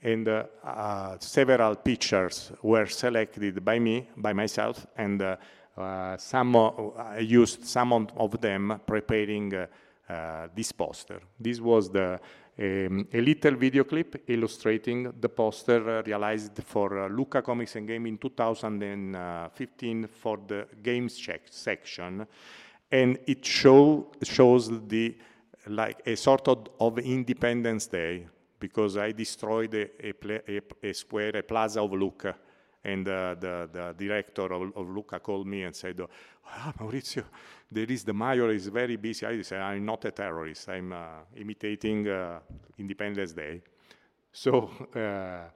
and 0.02 0.28
uh, 0.28 0.44
uh, 0.62 1.16
several 1.18 1.76
pictures 1.76 2.52
were 2.62 2.86
selected 2.86 3.64
by 3.64 3.78
me, 3.78 4.08
by 4.16 4.34
myself, 4.34 4.86
and 4.98 5.22
uh, 5.22 6.16
some 6.18 6.56
I 6.56 7.20
used 7.20 7.64
some 7.64 7.92
of 8.16 8.40
them 8.40 8.80
preparing 8.86 9.54
uh, 9.54 9.66
this 10.54 10.72
poster. 10.72 11.20
This 11.38 11.60
was 11.60 11.90
the 11.90 12.20
um, 12.58 13.06
a 13.12 13.20
little 13.20 13.54
video 13.56 13.84
clip 13.84 14.24
illustrating 14.28 15.12
the 15.20 15.28
poster 15.28 15.98
uh, 15.98 16.02
realized 16.02 16.62
for 16.64 17.04
uh, 17.04 17.08
Lucca 17.08 17.42
Comics 17.42 17.76
and 17.76 17.86
Game 17.86 18.06
in 18.06 18.16
2015 18.16 20.08
for 20.08 20.38
the 20.46 20.66
games 20.82 21.18
check 21.18 21.42
section, 21.50 22.26
and 22.90 23.18
it 23.26 23.44
show, 23.44 24.10
shows 24.22 24.70
the 24.88 25.16
like 25.68 26.00
a 26.06 26.16
sort 26.16 26.48
of, 26.48 26.68
of 26.80 26.98
Independence 26.98 27.88
Day 27.88 28.26
because 28.58 28.96
I 28.96 29.12
destroyed 29.12 29.74
a, 29.74 29.90
a, 30.02 30.60
a 30.82 30.92
square, 30.94 31.36
a 31.36 31.42
plaza 31.42 31.82
of 31.82 31.92
Lucca. 31.92 32.36
And 32.86 33.08
uh, 33.08 33.34
the, 33.34 33.68
the 33.72 33.94
director 33.98 34.52
of, 34.52 34.76
of 34.76 34.88
Lucca 34.88 35.18
called 35.18 35.44
me 35.44 35.64
and 35.64 35.74
said, 35.74 36.00
ah, 36.46 36.72
Maurizio, 36.78 37.24
there 37.68 37.90
is 37.90 38.04
the 38.04 38.14
mayor 38.14 38.50
is 38.52 38.68
very 38.68 38.94
busy. 38.94 39.26
I 39.26 39.42
said, 39.42 39.60
I'm 39.60 39.84
not 39.84 40.04
a 40.04 40.12
terrorist. 40.12 40.68
I'm 40.68 40.92
uh, 40.92 41.06
imitating 41.36 42.06
uh, 42.06 42.38
Independence 42.78 43.32
Day. 43.32 43.60
So 44.30 44.70
uh, 44.94 45.50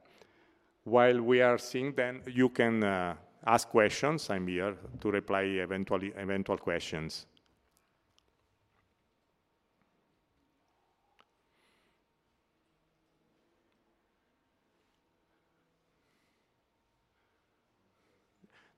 while 0.82 1.22
we 1.22 1.40
are 1.40 1.58
seeing, 1.58 1.92
then 1.94 2.22
you 2.26 2.48
can 2.48 2.82
uh, 2.82 3.14
ask 3.46 3.68
questions. 3.68 4.28
I'm 4.28 4.48
here 4.48 4.74
to 5.00 5.10
reply 5.12 5.42
eventually 5.42 6.12
eventual 6.16 6.58
questions. 6.58 7.26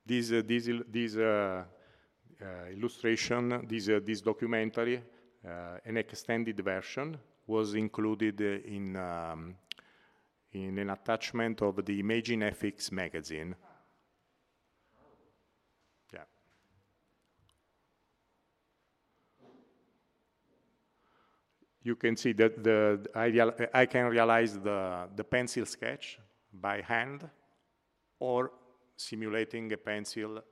This, 0.04 0.32
uh, 0.32 0.42
this, 0.44 0.68
this 0.88 1.16
uh, 1.16 1.64
uh, 2.40 2.44
illustration, 2.72 3.66
this, 3.68 3.86
this 4.04 4.20
documentary, 4.20 5.02
an 5.84 5.96
extended 5.96 6.58
version, 6.64 7.18
was 7.46 7.74
included 7.74 8.40
in, 8.40 8.96
um, 8.96 9.56
in 10.52 10.78
an 10.78 10.90
attachment 10.90 11.62
of 11.62 11.84
the 11.84 12.02
ImagineFX 12.02 12.92
magazine. 12.92 13.54
You 21.84 21.96
can 21.96 22.16
see 22.16 22.32
that 22.34 22.62
the, 22.62 23.04
I 23.74 23.86
can 23.86 24.06
realize 24.06 24.56
the, 24.56 25.08
the 25.16 25.24
pencil 25.24 25.66
sketch 25.66 26.18
by 26.52 26.80
hand 26.80 27.28
or 28.20 28.52
simulating 29.08 29.72
a 29.72 29.76
pencil 29.76 30.42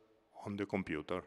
on 0.45 0.57
the 0.57 0.67
computer. 0.67 1.23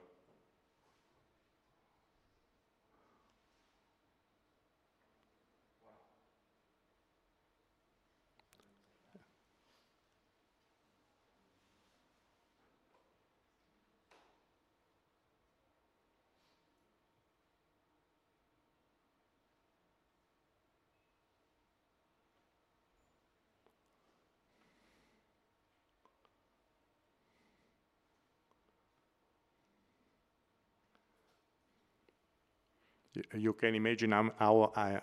You 33.38 33.54
can 33.54 33.76
imagine 33.76 34.12
how 34.12 34.72
I, 34.76 35.00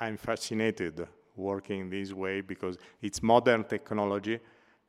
am 0.00 0.14
uh, 0.14 0.16
fascinated 0.16 1.06
working 1.36 1.90
this 1.90 2.12
way 2.12 2.40
because 2.40 2.78
it's 3.02 3.22
modern 3.22 3.64
technology. 3.64 4.38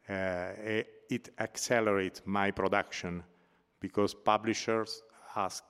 Uh, 0.07 0.83
it 1.09 1.29
accelerates 1.39 2.21
my 2.25 2.51
production 2.51 3.23
because 3.79 4.13
publishers 4.13 5.01
ask 5.35 5.63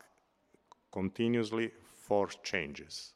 continuously 0.92 1.72
for 2.08 2.28
changes. 2.44 3.14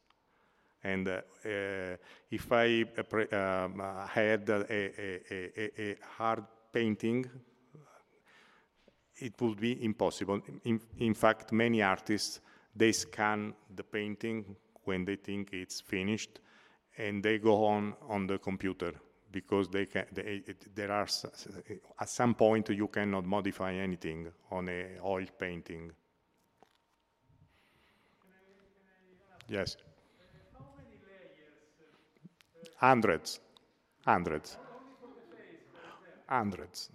And 0.84 1.08
uh, 1.08 1.22
uh, 1.46 1.98
if 2.32 2.52
I 2.52 2.86
uh, 2.98 3.36
um, 3.36 3.84
had 4.08 4.50
a, 4.50 4.66
a, 4.70 5.22
a, 5.32 5.82
a, 5.82 5.96
hard 6.18 6.44
painting, 6.72 7.30
it 9.18 9.34
would 9.42 9.60
be 9.60 9.84
impossible. 9.84 10.42
In, 10.64 10.80
in 10.98 11.14
fact, 11.14 11.52
many 11.52 11.82
artists 11.82 12.40
they 12.80 12.94
scan 12.94 13.54
the 13.76 13.84
painting 13.84 14.56
when 14.86 15.06
they 15.06 15.18
think 15.18 15.54
it's 15.54 15.82
finished, 15.82 16.40
and 16.98 17.22
they 17.22 17.38
go 17.38 17.66
on 17.66 17.94
on 18.08 18.26
the 18.26 18.38
computer 18.38 18.94
because 19.32 19.70
they 19.70 19.86
can. 19.86 20.06
They, 20.14 20.42
it, 20.48 20.76
there 20.76 20.92
are 20.92 21.08
at 22.00 22.10
some 22.10 22.34
point 22.34 22.70
you 22.70 22.88
cannot 22.88 23.26
modify 23.26 23.74
anything 23.74 24.32
on 24.50 24.70
a 24.70 24.98
oil 25.04 25.26
painting. 25.38 25.92
Yes. 29.50 29.78
Hundreds, 32.78 33.40
hundreds, 34.06 34.58
hundreds, 36.30 36.90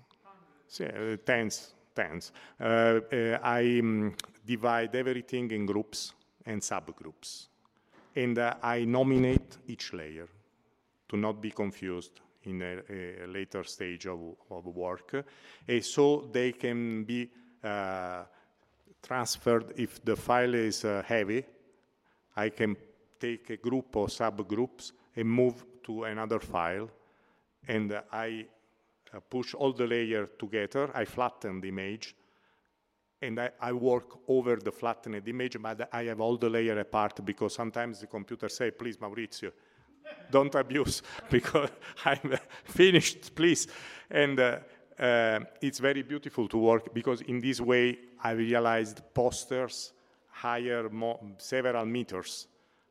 tens, 1.26 1.74
tens. 1.94 2.32
Uh, 2.58 2.64
uh, 2.64 3.38
I 3.42 3.80
um, 3.80 4.14
divide 4.44 4.94
everything 4.94 5.50
in 5.50 5.66
groups 5.66 6.12
and 6.46 6.60
subgroups. 6.60 7.46
And 8.16 8.38
uh, 8.38 8.54
I 8.62 8.84
nominate 8.84 9.58
each 9.66 9.92
layer 9.92 10.28
to 11.08 11.16
not 11.16 11.40
be 11.40 11.50
confused 11.50 12.20
in 12.44 12.62
a, 12.62 13.24
a 13.24 13.26
later 13.26 13.64
stage 13.64 14.06
of, 14.06 14.20
of 14.50 14.66
work. 14.66 15.24
So 15.80 16.28
they 16.32 16.52
can 16.52 17.04
be 17.04 17.30
uh, 17.62 18.24
transferred 19.02 19.72
if 19.76 20.04
the 20.04 20.16
file 20.16 20.54
is 20.54 20.84
uh, 20.84 21.02
heavy. 21.06 21.44
I 22.36 22.50
can 22.50 22.76
take 23.18 23.50
a 23.50 23.56
group 23.56 23.96
or 23.96 24.08
subgroups 24.08 24.92
and 25.16 25.28
move 25.28 25.64
to 25.84 26.04
another 26.04 26.40
file. 26.40 26.90
And 27.66 28.00
I 28.12 28.46
uh, 29.14 29.20
push 29.20 29.54
all 29.54 29.72
the 29.72 29.86
layers 29.86 30.28
together. 30.38 30.90
I 30.94 31.04
flatten 31.04 31.60
the 31.60 31.68
image 31.68 32.14
and 33.24 33.40
I, 33.40 33.50
I, 33.60 33.72
work 33.72 34.18
over 34.28 34.56
the 34.56 34.70
flattened 34.70 35.26
image, 35.26 35.56
but 35.60 35.88
I 35.92 36.04
have 36.04 36.20
all 36.20 36.36
the 36.36 36.48
layer 36.48 36.78
apart 36.78 37.24
because 37.24 37.54
sometimes 37.54 38.00
the 38.00 38.06
computer 38.06 38.48
say, 38.48 38.70
please, 38.70 38.96
Maurizio, 38.98 39.52
don't 40.30 40.54
abuse 40.54 41.02
because 41.30 41.70
I'm 42.04 42.34
finished, 42.64 43.34
please. 43.34 43.66
And 44.10 44.38
uh, 44.38 44.58
uh, 44.98 45.40
it's 45.60 45.78
very 45.78 46.02
beautiful 46.02 46.48
to 46.48 46.58
work 46.58 46.94
because 46.94 47.20
in 47.22 47.40
this 47.40 47.60
way 47.60 47.98
I 48.22 48.32
realized 48.32 49.02
posters 49.12 49.92
higher 50.28 50.90
several 51.38 51.86
meters. 51.86 52.46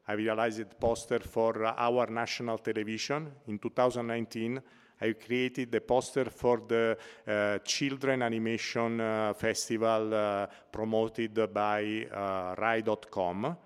I 0.08 0.14
realized 0.14 0.80
poster 0.80 1.20
for 1.20 1.64
our 1.66 2.08
national 2.08 2.58
television 2.58 3.32
in 3.48 3.58
2019 3.58 4.62
I 5.02 5.14
created 5.14 5.72
the 5.72 5.82
poster 5.82 6.26
for 6.26 6.62
the 6.68 6.98
uh, 7.28 7.60
Children 7.60 8.22
Animation 8.22 9.02
uh, 9.02 9.34
Festival 9.34 10.14
uh, 10.14 10.48
promoted 10.72 11.54
by 11.54 12.08
uh, 12.12 12.56
Rai.com. 12.58 13.58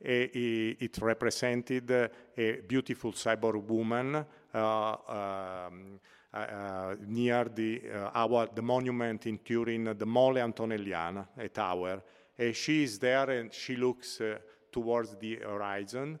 it 0.00 0.98
represented 1.00 1.90
a 1.90 2.60
beautiful 2.66 3.12
cyborg 3.12 3.64
woman 3.66 4.24
um, 4.52 6.00
uh, 6.34 6.96
near 7.06 7.44
the, 7.44 7.80
uh, 7.94 8.10
our, 8.12 8.48
the 8.52 8.62
monument 8.62 9.26
in 9.26 9.38
Turin, 9.38 9.94
the 9.96 10.04
Mole 10.04 10.34
Antonelliana, 10.34 11.28
a 11.38 11.48
tower. 11.48 12.02
Uh, 12.36 12.52
she 12.52 12.82
is 12.82 12.98
there 12.98 13.30
and 13.30 13.54
she 13.54 13.76
looks 13.76 14.20
towards 14.72 15.14
the 15.16 15.36
horizon 15.36 16.18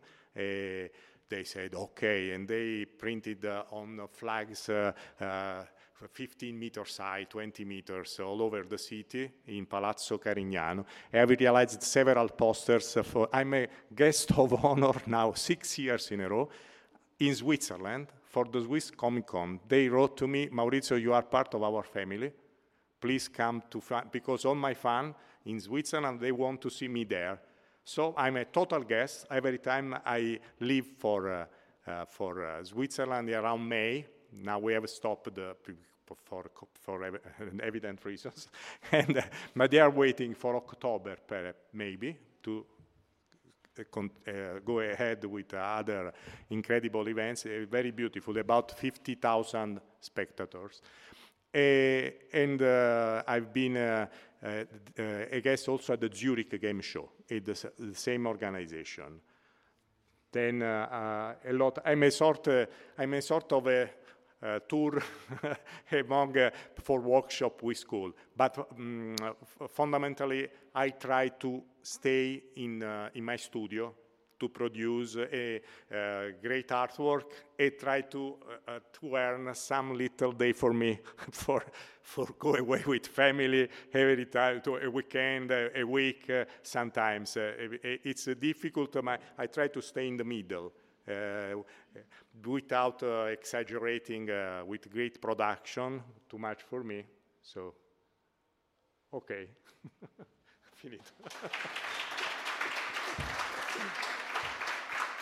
they 1.28 1.44
said, 1.44 1.74
okay, 1.74 2.32
and 2.32 2.46
they 2.46 2.84
printed 2.84 3.44
uh, 3.44 3.64
on 3.70 4.08
flags 4.12 4.68
uh, 4.68 4.92
uh, 5.20 5.64
15 6.12 6.58
meters 6.58 6.98
high, 6.98 7.24
20 7.24 7.64
meters 7.64 8.20
all 8.20 8.42
over 8.42 8.64
the 8.64 8.78
city 8.78 9.30
in 9.46 9.66
Palazzo 9.66 10.18
Carignano. 10.18 10.84
I 11.12 11.20
realized 11.22 11.82
several 11.82 12.28
posters 12.28 12.98
for, 13.02 13.28
I'm 13.32 13.54
a 13.54 13.68
guest 13.94 14.32
of 14.36 14.64
honor 14.64 14.92
now 15.06 15.32
six 15.32 15.78
years 15.78 16.10
in 16.10 16.20
a 16.20 16.28
row 16.28 16.48
in 17.18 17.34
Switzerland 17.34 18.08
for 18.24 18.44
the 18.44 18.60
Swiss 18.60 18.90
Comic 18.90 19.26
Con. 19.26 19.60
They 19.66 19.88
wrote 19.88 20.16
to 20.18 20.26
me, 20.26 20.48
Maurizio, 20.48 21.00
you 21.00 21.12
are 21.12 21.22
part 21.22 21.54
of 21.54 21.62
our 21.62 21.82
family. 21.82 22.32
Please 23.00 23.28
come 23.28 23.62
to, 23.70 23.82
because 24.10 24.44
all 24.44 24.54
my 24.54 24.74
fans 24.74 25.14
in 25.46 25.60
Switzerland, 25.60 26.20
they 26.20 26.32
want 26.32 26.60
to 26.62 26.70
see 26.70 26.88
me 26.88 27.04
there. 27.04 27.38
So 27.84 28.14
I'm 28.16 28.36
a 28.36 28.46
total 28.46 28.80
guest. 28.80 29.26
Every 29.30 29.58
time 29.58 29.94
I 30.06 30.40
leave 30.60 30.86
for, 30.98 31.30
uh, 31.30 31.44
uh, 31.86 32.04
for 32.06 32.44
uh, 32.44 32.64
Switzerland 32.64 33.28
around 33.28 33.68
May, 33.68 34.06
now 34.32 34.58
we 34.58 34.72
have 34.72 34.88
stopped 34.88 35.28
for, 36.24 36.44
for 36.72 37.04
evident 37.62 38.04
reasons, 38.04 38.48
and, 38.92 39.18
uh, 39.18 39.22
but 39.54 39.70
they 39.70 39.80
are 39.80 39.90
waiting 39.90 40.34
for 40.34 40.56
October, 40.56 41.16
maybe, 41.72 42.16
to 42.42 42.64
uh, 43.78 44.00
uh, 44.00 44.32
go 44.64 44.80
ahead 44.80 45.24
with 45.24 45.52
other 45.52 46.12
incredible 46.50 47.06
events, 47.08 47.46
very 47.70 47.90
beautiful, 47.90 48.36
about 48.38 48.78
50,000 48.78 49.80
spectators. 50.00 50.80
And 51.54 52.62
I've 53.26 53.52
been 53.52 53.76
uh, 53.76 54.06
uh, 54.44 54.64
I 55.32 55.40
guess 55.40 55.68
also 55.68 55.94
at 55.94 56.00
the 56.00 56.10
Zurich 56.14 56.60
Game 56.60 56.82
Show, 56.82 57.08
it's 57.28 57.62
the, 57.62 57.72
the 57.78 57.94
same 57.94 58.26
organization. 58.26 59.20
then 60.30 60.62
uh, 60.62 61.34
a 61.46 61.52
lot. 61.52 61.78
I'm 61.84 62.02
a 62.02 62.10
sort, 62.10 62.48
I'm 62.98 63.14
a 63.14 63.22
sort 63.22 63.52
of 63.52 63.66
a 63.68 63.90
uh, 64.42 64.58
tour 64.68 65.02
among 65.92 66.36
uh, 66.36 66.50
for 66.82 67.00
workshop 67.00 67.62
with 67.62 67.78
school. 67.78 68.12
But 68.36 68.58
um, 68.58 69.16
fundamentally, 69.70 70.48
I 70.74 70.90
try 70.90 71.28
to 71.28 71.62
stay 71.82 72.42
in 72.56 72.82
uh, 72.82 73.08
in 73.14 73.24
my 73.24 73.36
studio 73.36 73.94
to 74.44 74.48
produce 74.48 75.16
a, 75.16 75.60
a 75.90 76.32
great 76.42 76.68
artwork 76.68 77.24
and 77.58 77.72
try 77.78 78.02
to, 78.02 78.36
uh, 78.68 78.78
to 78.92 79.16
earn 79.16 79.54
some 79.54 79.96
little 79.96 80.32
day 80.32 80.52
for 80.52 80.72
me 80.72 80.98
for, 81.30 81.64
for 82.02 82.26
go 82.38 82.54
away 82.54 82.82
with 82.86 83.06
family 83.06 83.68
every 83.92 84.26
time, 84.26 84.60
to 84.60 84.76
a 84.76 84.90
weekend, 84.90 85.50
a, 85.50 85.80
a 85.80 85.84
week 85.84 86.28
uh, 86.28 86.44
sometimes. 86.62 87.36
Uh, 87.36 87.52
it's 87.82 88.26
difficult, 88.26 88.96
um, 88.96 89.08
I 89.38 89.46
try 89.46 89.68
to 89.68 89.80
stay 89.80 90.08
in 90.08 90.16
the 90.16 90.24
middle. 90.24 90.72
Uh, 91.06 91.56
without 92.46 93.02
uh, 93.02 93.24
exaggerating 93.24 94.30
uh, 94.30 94.62
with 94.66 94.90
great 94.90 95.20
production, 95.20 96.02
too 96.28 96.38
much 96.38 96.62
for 96.62 96.82
me. 96.82 97.04
So, 97.42 97.74
okay, 99.12 99.48
finito. 100.74 101.12